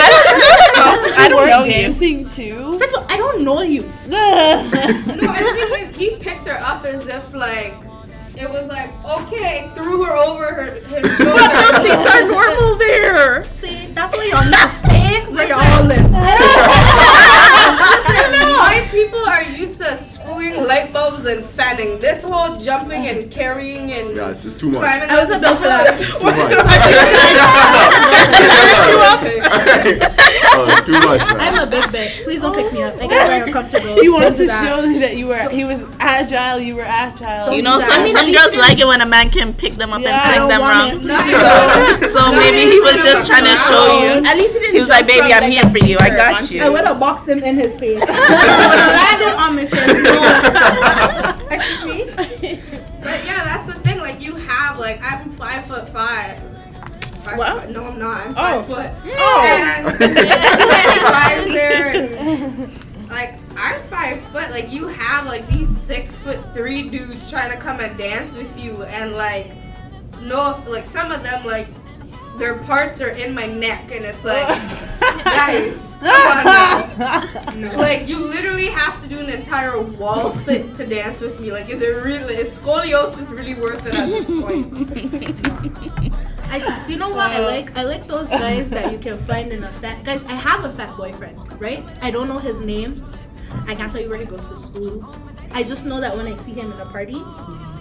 I 1.02 1.28
don't 1.28 1.30
know. 1.30 1.38
I 1.38 1.46
You 1.48 1.56
were 1.58 1.64
know 1.64 1.64
dancing 1.64 2.24
too. 2.28 2.78
first 2.78 2.94
of 2.94 3.02
all, 3.02 3.06
I 3.10 3.16
don't 3.16 3.42
know 3.44 3.62
you. 3.62 3.82
No, 4.08 4.18
and 4.18 4.70
the 4.70 5.14
thing 5.16 5.88
is, 5.88 5.96
he 5.96 6.16
picked 6.16 6.46
her 6.46 6.58
up 6.60 6.84
as 6.84 7.06
if 7.08 7.32
like 7.34 7.74
it 8.36 8.48
was 8.50 8.68
like 8.68 8.90
okay, 9.04 9.70
threw 9.74 10.04
her 10.04 10.12
over 10.16 10.46
her, 10.52 10.64
her. 10.88 11.00
But 11.02 11.50
those 11.52 11.78
things 11.86 12.06
are 12.06 12.28
normal 12.36 12.76
there. 12.76 13.44
See, 13.44 13.86
that's 13.92 14.16
why 14.16 14.24
to 14.50 14.68
stay 14.68 15.22
where 15.32 15.48
y'all 15.48 15.84
live. 15.84 16.10
Listen, 17.14 18.32
white 18.58 18.88
people 18.90 19.20
are 19.26 19.42
used 19.42 19.78
to 19.78 19.96
screwing 20.44 20.66
light 20.68 20.92
bulbs 20.92 21.24
and 21.24 21.44
fanning. 21.44 21.98
This 21.98 22.22
whole 22.22 22.56
jumping 22.56 23.06
and 23.06 23.30
carrying 23.30 23.90
and 23.92 24.16
Yeah, 24.16 24.30
it's, 24.30 24.44
it's 24.44 24.56
too 24.56 24.70
much. 24.70 24.80
climbing. 24.84 25.10
I 25.14 25.20
was 25.20 25.30
a 25.30 25.38
bill 25.38 25.56
for 25.56 25.64
that. 25.64 25.98
Too 25.98 26.18
much. 26.24 26.34
oh, 30.54 30.66
it's 30.68 30.86
too 30.86 31.00
much, 31.06 31.20
man. 31.32 31.40
I'm 31.40 31.66
a 31.66 31.70
big 31.70 31.84
bitch. 31.84 32.24
Please 32.24 32.40
don't 32.40 32.54
pick 32.54 32.72
me 32.72 32.82
up. 32.82 32.94
I 32.96 33.06
get 33.06 33.26
very 33.26 33.52
comfortable. 33.52 34.00
He 34.00 34.08
wanted 34.08 34.34
to 34.36 34.46
show 34.46 34.64
show 34.64 34.98
that 35.00 35.16
you 35.16 35.26
were 35.28 35.48
he 35.50 35.64
was 35.64 35.84
agile, 35.98 36.60
you 36.60 36.76
were 36.76 36.84
agile. 36.86 37.52
You 37.52 37.62
know, 37.62 37.78
some 37.80 38.06
some 38.08 38.32
girls 38.32 38.56
like 38.56 38.78
it 38.78 38.86
when 38.86 39.00
a 39.00 39.06
man 39.06 39.30
can 39.30 39.54
pick 39.54 39.74
them 39.74 39.92
up 39.92 40.00
and 40.00 40.08
I 40.08 40.36
fling 40.36 40.48
them 40.48 40.60
want 40.60 40.92
wrong. 40.92 41.10
it. 41.10 41.24
So, 42.14 42.20
so 42.20 42.32
maybe 42.32 42.70
he 42.70 42.80
was 42.80 42.94
just 43.02 43.26
trying 43.26 43.44
to 43.44 43.56
show 43.56 44.00
you. 44.00 44.24
At 44.24 44.36
least 44.36 44.54
he 44.54 44.60
didn't. 44.60 44.74
He 44.74 44.80
was 44.80 44.88
like, 44.88 45.06
"Baby, 45.06 45.32
I'm 45.32 45.50
here 45.50 45.68
for 45.68 45.78
you. 45.78 45.96
I 46.00 46.10
got 46.10 46.50
you." 46.50 46.62
I 46.62 46.68
would 46.68 46.84
have 46.84 47.00
boxed 47.00 47.28
him 47.28 47.42
in 47.42 47.56
his 47.56 47.78
face. 47.78 48.00
I 48.00 48.66
would 48.68 48.78
have 48.78 48.94
landed 49.02 49.34
on 49.40 49.56
my 49.56 49.66
face. 49.66 50.33
Excuse 51.50 52.16
me. 52.16 52.60
But 53.00 53.24
yeah, 53.24 53.44
that's 53.44 53.66
the 53.66 53.78
thing. 53.80 53.98
Like 53.98 54.20
you 54.20 54.34
have 54.36 54.78
like 54.78 55.00
I'm 55.02 55.30
five 55.32 55.64
foot 55.66 55.88
five. 55.88 56.38
Five 57.24 57.38
What? 57.38 57.62
Foot. 57.62 57.70
No, 57.70 57.84
I'm 57.86 57.98
not. 57.98 58.16
I'm 58.26 58.34
Oh. 58.36 58.62
five 58.62 58.66
foot. 58.66 58.90
Oh. 59.16 59.44
And 59.72 59.98
five 61.00 61.44
there. 61.52 61.86
and, 61.94 63.08
Like 63.10 63.34
I'm 63.56 63.82
five 63.84 64.20
foot. 64.28 64.50
Like 64.50 64.70
you 64.72 64.88
have 64.88 65.26
like 65.26 65.48
these 65.48 65.68
six 65.78 66.18
foot 66.18 66.38
three 66.54 66.88
dudes 66.88 67.30
trying 67.30 67.50
to 67.50 67.56
come 67.58 67.80
and 67.80 67.96
dance 67.96 68.34
with 68.34 68.58
you, 68.58 68.82
and 68.84 69.12
like 69.12 69.50
no, 70.22 70.62
like 70.66 70.86
some 70.86 71.12
of 71.12 71.22
them 71.22 71.44
like 71.44 71.68
their 72.38 72.58
parts 72.58 73.00
are 73.00 73.10
in 73.10 73.32
my 73.34 73.46
neck, 73.46 73.92
and 73.92 74.04
it's 74.04 74.24
like, 74.24 74.46
guys, 75.22 75.96
come 76.00 76.08
on 76.08 76.44
now. 76.98 77.78
Like 77.78 78.08
you 78.08 78.18
literally 78.18 78.66
have 78.68 79.00
to 79.02 79.08
do 79.08 79.18
an 79.18 79.28
entire 79.28 79.80
wall 79.80 80.30
sit 80.30 80.74
to 80.76 80.86
dance 80.86 81.20
with 81.20 81.40
me. 81.40 81.52
Like, 81.52 81.68
is 81.68 81.80
it 81.82 82.04
really? 82.04 82.34
Is 82.36 82.58
scoliosis 82.58 83.30
really 83.30 83.54
worth 83.54 83.86
it 83.86 83.94
at 83.94 84.08
this 84.08 84.26
point? 84.26 84.72
I, 86.46 86.86
you 86.88 86.98
know 86.98 87.08
what 87.08 87.18
I 87.18 87.44
like? 87.44 87.76
I 87.76 87.82
like 87.82 88.06
those 88.06 88.28
guys 88.28 88.70
that 88.70 88.92
you 88.92 88.98
can 88.98 89.18
find 89.18 89.52
in 89.52 89.64
a 89.64 89.68
fete. 89.68 90.04
Guys, 90.04 90.24
I 90.26 90.32
have 90.32 90.64
a 90.64 90.72
fete 90.72 90.96
boyfriend, 90.96 91.60
right? 91.60 91.84
I 92.02 92.10
don't 92.10 92.28
know 92.28 92.38
his 92.38 92.60
name. 92.60 93.04
I 93.66 93.74
can't 93.74 93.90
tell 93.90 94.00
you 94.00 94.08
where 94.08 94.18
he 94.18 94.26
goes 94.26 94.48
to 94.50 94.56
school. 94.56 95.14
I 95.52 95.62
just 95.62 95.84
know 95.86 96.00
that 96.00 96.16
when 96.16 96.26
I 96.26 96.36
see 96.38 96.52
him 96.52 96.72
in 96.72 96.80
a 96.80 96.86
party, 96.86 97.22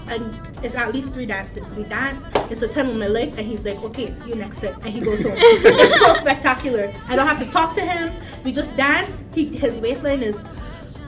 and 0.09 0.39
it's 0.63 0.75
at 0.75 0.93
least 0.93 1.13
three 1.13 1.25
dances. 1.25 1.69
We 1.71 1.83
dance. 1.83 2.23
It's 2.51 2.61
a 2.61 2.67
time 2.67 2.87
of 2.87 2.97
my 2.97 3.07
life, 3.07 3.37
and 3.37 3.47
he's 3.47 3.63
like, 3.65 3.81
"Okay, 3.83 4.13
see 4.13 4.29
you 4.29 4.35
next 4.35 4.61
time," 4.61 4.75
and 4.83 4.93
he 4.93 4.99
goes 4.99 5.23
home. 5.23 5.33
it's 5.37 5.99
so 5.99 6.13
spectacular. 6.15 6.93
I 7.07 7.15
don't 7.15 7.27
have 7.27 7.39
to 7.39 7.49
talk 7.51 7.75
to 7.75 7.81
him. 7.81 8.13
We 8.43 8.51
just 8.51 8.75
dance. 8.77 9.23
He, 9.33 9.45
his 9.45 9.79
waistline 9.79 10.23
is 10.23 10.41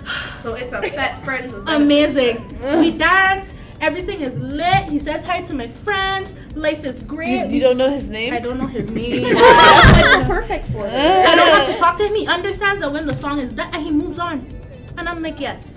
So 0.39 0.53
it's 0.55 0.73
a 0.73 0.81
fete 0.81 1.17
friends 1.23 1.51
with 1.51 1.67
amazing. 1.67 2.37
we 2.79 2.97
dance. 2.97 3.53
Everything 3.81 4.21
is 4.21 4.37
lit. 4.37 4.89
He 4.89 4.99
says 4.99 5.25
hi 5.25 5.41
to 5.41 5.53
my 5.53 5.67
friends. 5.67 6.33
Life 6.55 6.85
is 6.85 7.01
great. 7.01 7.49
You, 7.49 7.57
you 7.57 7.61
don't 7.61 7.77
know 7.77 7.89
his 7.89 8.09
name? 8.09 8.33
I 8.33 8.39
don't 8.39 8.57
know 8.57 8.67
his 8.67 8.89
name. 8.99 9.33
That's 9.33 10.11
so 10.11 10.25
perfect 10.33 10.65
for 10.67 10.87
her. 10.87 11.23
I 11.27 11.35
don't 11.35 11.47
have 11.47 11.67
to 11.73 11.77
talk 11.77 11.97
to 11.97 12.07
him. 12.07 12.15
He 12.15 12.25
understands 12.27 12.81
that 12.81 12.91
when 12.91 13.05
the 13.05 13.13
song 13.13 13.39
is 13.39 13.51
done 13.51 13.69
and 13.73 13.83
he 13.83 13.91
moves 13.91 14.17
on. 14.17 14.47
And 14.97 15.09
I'm 15.09 15.21
like, 15.21 15.39
yes, 15.41 15.74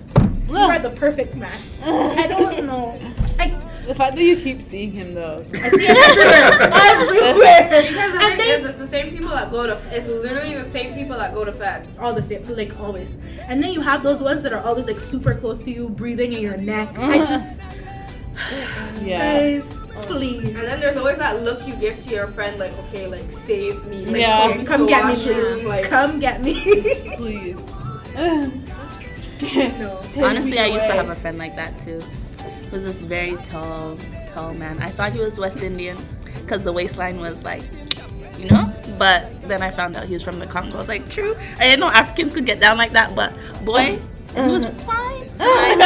you 0.48 0.56
are 0.56 0.78
the 0.78 0.90
perfect 0.90 1.34
man. 1.36 1.58
I 1.82 2.26
don't 2.28 2.66
know. 2.66 2.98
I, 3.38 3.50
The 3.86 3.94
fact 3.94 4.16
that 4.16 4.22
you 4.22 4.36
keep 4.36 4.60
seeing 4.60 4.92
him 4.92 5.14
though. 5.14 5.44
I 5.54 5.70
see 5.70 5.86
him 5.86 5.96
everywhere. 5.96 6.60
everywhere. 6.74 7.82
Because 7.82 8.12
the 8.12 8.20
And 8.20 8.32
thing 8.36 8.38
then- 8.38 8.60
is, 8.60 8.68
it's 8.70 8.78
the 8.78 8.86
same 8.86 9.10
people 9.10 9.30
that 9.30 9.50
go 9.50 9.66
to. 9.66 9.80
It's 9.90 10.08
literally 10.08 10.54
the 10.54 10.68
same 10.70 10.94
people 10.94 11.16
that 11.16 11.32
go 11.32 11.44
to 11.44 11.52
feds. 11.52 11.98
all 11.98 12.12
the 12.12 12.22
same, 12.22 12.46
like 12.54 12.78
always. 12.80 13.14
And 13.48 13.62
then 13.62 13.72
you 13.72 13.80
have 13.80 14.02
those 14.02 14.20
ones 14.22 14.42
that 14.42 14.52
are 14.52 14.60
always 14.60 14.86
like 14.86 15.00
super 15.00 15.34
close 15.34 15.62
to 15.62 15.70
you, 15.70 15.88
breathing 15.88 16.32
in 16.32 16.42
your 16.42 16.56
neck. 16.58 16.88
I 16.98 17.18
mm. 17.18 17.28
just, 17.28 17.60
Yeah. 19.02 19.18
guys, 19.18 19.78
oh. 19.96 20.02
please. 20.06 20.44
And 20.48 20.56
then 20.68 20.80
there's 20.80 20.96
always 20.96 21.16
that 21.18 21.42
look 21.42 21.66
you 21.66 21.74
give 21.76 21.98
to 22.00 22.10
your 22.10 22.26
friend, 22.26 22.58
like, 22.58 22.72
okay, 22.88 23.06
like 23.06 23.30
save 23.30 23.84
me. 23.86 24.04
Like, 24.06 24.20
Yeah. 24.20 24.48
okay, 24.50 24.64
Come 24.64 24.86
get 24.86 25.06
me, 25.06 25.14
please. 25.14 25.64
Like, 25.64 25.84
Come 25.84 26.20
get 26.20 26.42
me. 26.42 26.54
Please. 27.16 27.64
no. 29.42 30.02
Honestly, 30.24 30.58
I 30.58 30.66
used 30.66 30.86
to 30.86 30.92
have 30.92 31.08
a 31.08 31.14
friend 31.14 31.38
like 31.38 31.56
that 31.56 31.78
too. 31.78 32.02
It 32.38 32.72
was 32.72 32.84
this 32.84 33.02
very 33.02 33.36
tall, 33.44 33.98
tall 34.28 34.54
man. 34.54 34.78
I 34.82 34.90
thought 34.90 35.12
he 35.12 35.20
was 35.20 35.38
West 35.38 35.62
Indian 35.62 35.96
because 36.40 36.64
the 36.64 36.72
waistline 36.72 37.20
was 37.20 37.44
like, 37.44 37.62
you 38.38 38.46
know. 38.50 38.72
But 38.98 39.42
then 39.48 39.62
I 39.62 39.70
found 39.70 39.96
out 39.96 40.06
he 40.06 40.14
was 40.14 40.22
from 40.22 40.38
the 40.38 40.46
Congo. 40.46 40.74
I 40.74 40.78
was 40.78 40.88
like, 40.88 41.08
true. 41.08 41.36
I 41.58 41.64
didn't 41.64 41.80
know 41.80 41.88
Africans 41.88 42.32
could 42.32 42.46
get 42.46 42.60
down 42.60 42.76
like 42.76 42.92
that. 42.92 43.14
But 43.14 43.32
boy, 43.64 44.00
he 44.34 44.40
was 44.42 44.66
fine. 44.84 45.24
fine. 45.38 45.80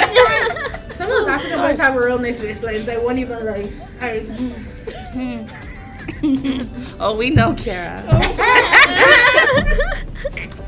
Some 0.93 1.11
of 1.11 1.19
those 1.19 1.29
African 1.29 1.59
boys 1.61 1.79
have 1.79 1.97
a 1.97 2.01
real 2.01 2.19
nice 2.19 2.41
waistlines. 2.41 2.89
I 2.89 2.99
won't 2.99 3.19
even 3.19 3.45
like. 3.45 3.71
I. 4.01 4.27
oh, 7.01 7.17
we 7.17 7.31
know, 7.31 7.55
Kara. 7.55 8.03
oh 8.09 8.23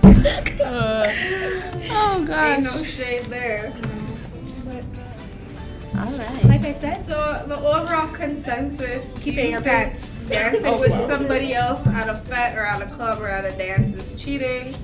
Oh, 1.96 2.18
ain't 2.18 2.26
gosh. 2.26 2.62
no 2.64 2.82
shade 2.82 3.24
there. 3.26 3.72
All 5.96 6.12
right. 6.12 6.44
Like 6.44 6.64
I 6.64 6.74
said, 6.74 7.04
So 7.04 7.44
the 7.46 7.56
overall 7.56 8.08
consensus, 8.08 9.14
keeping 9.20 9.50
your 9.50 9.60
you 9.60 9.64
think 9.64 9.92
pants. 9.92 10.08
Dancing 10.28 10.80
with 10.80 10.92
somebody 11.06 11.54
else 11.54 11.86
at 11.86 12.08
a 12.08 12.16
fete 12.16 12.56
or 12.56 12.62
at 12.62 12.82
a 12.82 12.86
club 12.86 13.20
or 13.20 13.28
at 13.28 13.44
a 13.44 13.56
dance 13.56 13.94
is 13.94 14.20
cheating. 14.20 14.74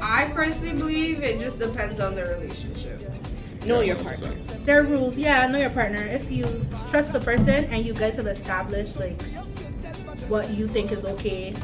I 0.00 0.26
personally 0.34 0.72
believe 0.78 1.22
it 1.22 1.40
just 1.40 1.58
depends 1.58 2.00
on 2.00 2.14
the 2.14 2.24
relationship. 2.24 3.02
Know 3.66 3.80
your 3.80 3.96
partner. 3.96 4.32
There 4.64 4.80
are 4.80 4.84
rules. 4.84 5.18
Yeah, 5.18 5.46
know 5.48 5.58
your 5.58 5.70
partner. 5.70 5.98
If 6.02 6.30
you 6.30 6.44
trust 6.88 7.12
the 7.12 7.20
person 7.20 7.64
and 7.66 7.84
you 7.84 7.92
guys 7.92 8.16
have 8.16 8.28
established 8.28 8.96
like 8.98 9.20
what 10.28 10.50
you 10.50 10.68
think 10.68 10.92
is 10.92 11.04
okay 11.04 11.54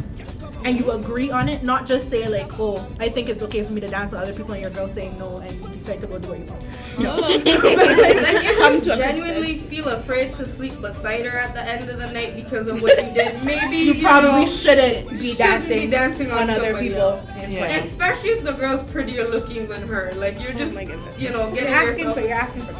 and 0.64 0.81
you 0.81 0.90
agree 0.92 1.31
on 1.31 1.48
it, 1.48 1.62
not 1.62 1.87
just 1.87 2.09
say 2.09 2.27
like, 2.27 2.59
oh, 2.59 2.87
I 2.98 3.11
think 3.11 3.29
it's 3.29 3.42
okay 3.42 3.62
for 3.62 3.70
me 3.70 3.83
to 3.83 3.88
dance 3.88 4.12
with 4.12 4.22
other 4.22 4.33
people 4.33 4.53
and 4.53 4.62
your 4.62 4.70
girl 4.70 4.88
saying 4.88 5.18
no 5.18 5.37
and 5.37 5.53
you 5.61 5.68
decide 5.68 6.00
to 6.00 6.07
go 6.07 6.18
do 6.18 6.29
what 6.29 6.38
you 6.38 6.46
want. 6.46 6.62
No. 6.98 7.20
Oh. 7.22 7.29
Like 7.44 7.44
if 7.46 8.59
Come 8.59 8.74
you 8.74 8.81
to 8.81 8.94
a 8.94 8.96
genuinely 8.96 9.57
feel 9.57 9.88
afraid 9.88 10.35
to 10.37 10.46
sleep 10.46 10.81
beside 10.81 11.27
her 11.27 11.37
at 11.37 11.55
the 11.55 11.62
end 11.62 11.88
of 11.90 11.98
the 11.98 12.11
night 12.12 12.35
because 12.35 12.66
of 12.66 12.81
what 12.81 12.96
you 12.96 13.12
did, 13.12 13.44
maybe 13.44 13.77
you 13.77 13.92
you, 13.94 14.03
probably 14.03 14.46
know, 14.46 14.46
shouldn't 14.46 15.11
be 15.11 15.16
shouldn't 15.16 15.38
dancing, 15.38 15.81
be 15.81 15.87
dancing 15.90 16.31
on, 16.31 16.44
on 16.44 16.50
other 16.50 16.64
somebody 16.64 16.88
people. 16.88 17.22
Yeah. 17.48 17.66
Especially 17.66 18.31
if 18.31 18.42
the 18.42 18.53
girl's 18.53 18.83
prettier 18.90 19.29
looking 19.29 19.68
than 19.68 19.87
her. 19.87 20.12
Like 20.14 20.40
you're 20.40 20.53
oh 20.53 20.57
just, 20.57 20.74
my 20.74 20.85
goodness. 20.85 21.20
you 21.20 21.31
know, 21.31 21.53
You're 21.53 21.68
asking 21.68 22.07
yourself. 22.07 22.14
for 22.14 22.20
you're 22.20 22.38
asking 22.38 22.62
for 22.62 22.72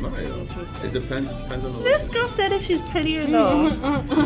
No, 0.00 0.08
it, 0.14 0.84
it 0.84 0.92
depends. 0.92 1.28
Depends 1.28 1.64
on 1.64 1.72
the. 1.74 1.78
This 1.80 2.08
girl 2.08 2.28
said 2.28 2.52
if 2.52 2.64
she's 2.64 2.80
prettier 2.82 3.26
though. 3.26 3.64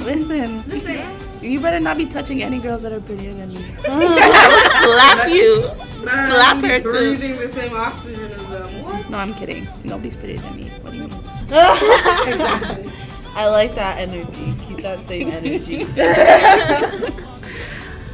Listen, 0.05 0.63
Listen, 0.69 1.03
you 1.45 1.61
better 1.61 1.81
not 1.81 1.97
be 1.97 2.07
touching 2.07 2.43
any 2.43 2.59
girls 2.59 2.83
that 2.83 2.93
are 2.93 3.01
prettier 3.01 3.35
than 3.35 3.49
me. 3.49 3.65
I 3.89 3.99
will 4.49 4.95
slap 4.95 5.29
you. 5.29 5.63
better 6.05 6.31
Slap 6.31 6.57
not 6.57 6.63
be 6.63 6.69
her 6.69 6.81
too. 6.81 6.91
breathing 7.17 7.37
the 7.37 7.49
same 7.49 7.75
oxygen 7.77 8.31
as 8.33 8.47
them. 8.49 8.83
What? 8.83 9.11
No, 9.11 9.19
I'm 9.19 9.35
kidding. 9.35 9.69
Nobody's 9.85 10.17
prettier 10.17 10.39
than 10.39 10.57
me. 10.57 10.69
What 10.83 10.93
do 10.93 10.97
you 10.99 11.09
mean? 11.09 11.21
Exactly. 11.49 12.91
I 13.37 13.49
like 13.49 13.75
that 13.75 13.99
energy. 13.99 14.55
Keep 14.67 14.79
that 14.83 15.01
same 15.01 15.29
energy. 15.29 15.87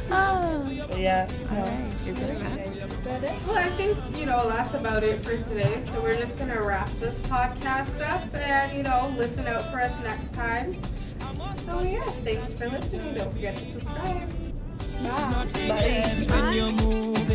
Oh, 0.09 0.67
But 0.89 0.99
yeah. 0.99 1.29
alright. 1.51 2.07
Is 2.07 2.21
it 2.21 2.29
a 2.29 2.43
wrap? 2.43 2.57
Well, 3.47 3.55
I 3.57 3.69
think, 3.71 3.97
you 4.17 4.25
know, 4.25 4.47
that's 4.49 4.73
about 4.73 5.03
it 5.03 5.19
for 5.23 5.37
today. 5.37 5.81
So 5.81 6.01
we're 6.01 6.17
just 6.17 6.37
going 6.37 6.49
to 6.51 6.61
wrap 6.61 6.89
this 6.99 7.17
podcast 7.19 7.99
up 8.01 8.33
and, 8.33 8.75
you 8.75 8.83
know, 8.83 9.13
listen 9.17 9.45
out 9.47 9.71
for 9.71 9.79
us 9.79 9.99
next 10.03 10.33
time. 10.33 10.75
So, 11.65 11.81
yeah, 11.83 12.01
thanks 12.21 12.53
for 12.53 12.67
listening. 12.67 13.13
Don't 13.13 13.31
forget 13.31 13.57
to 13.57 13.65
subscribe. 13.65 14.29
When 16.29 16.53
you're 16.53 16.71
moving 16.71 17.31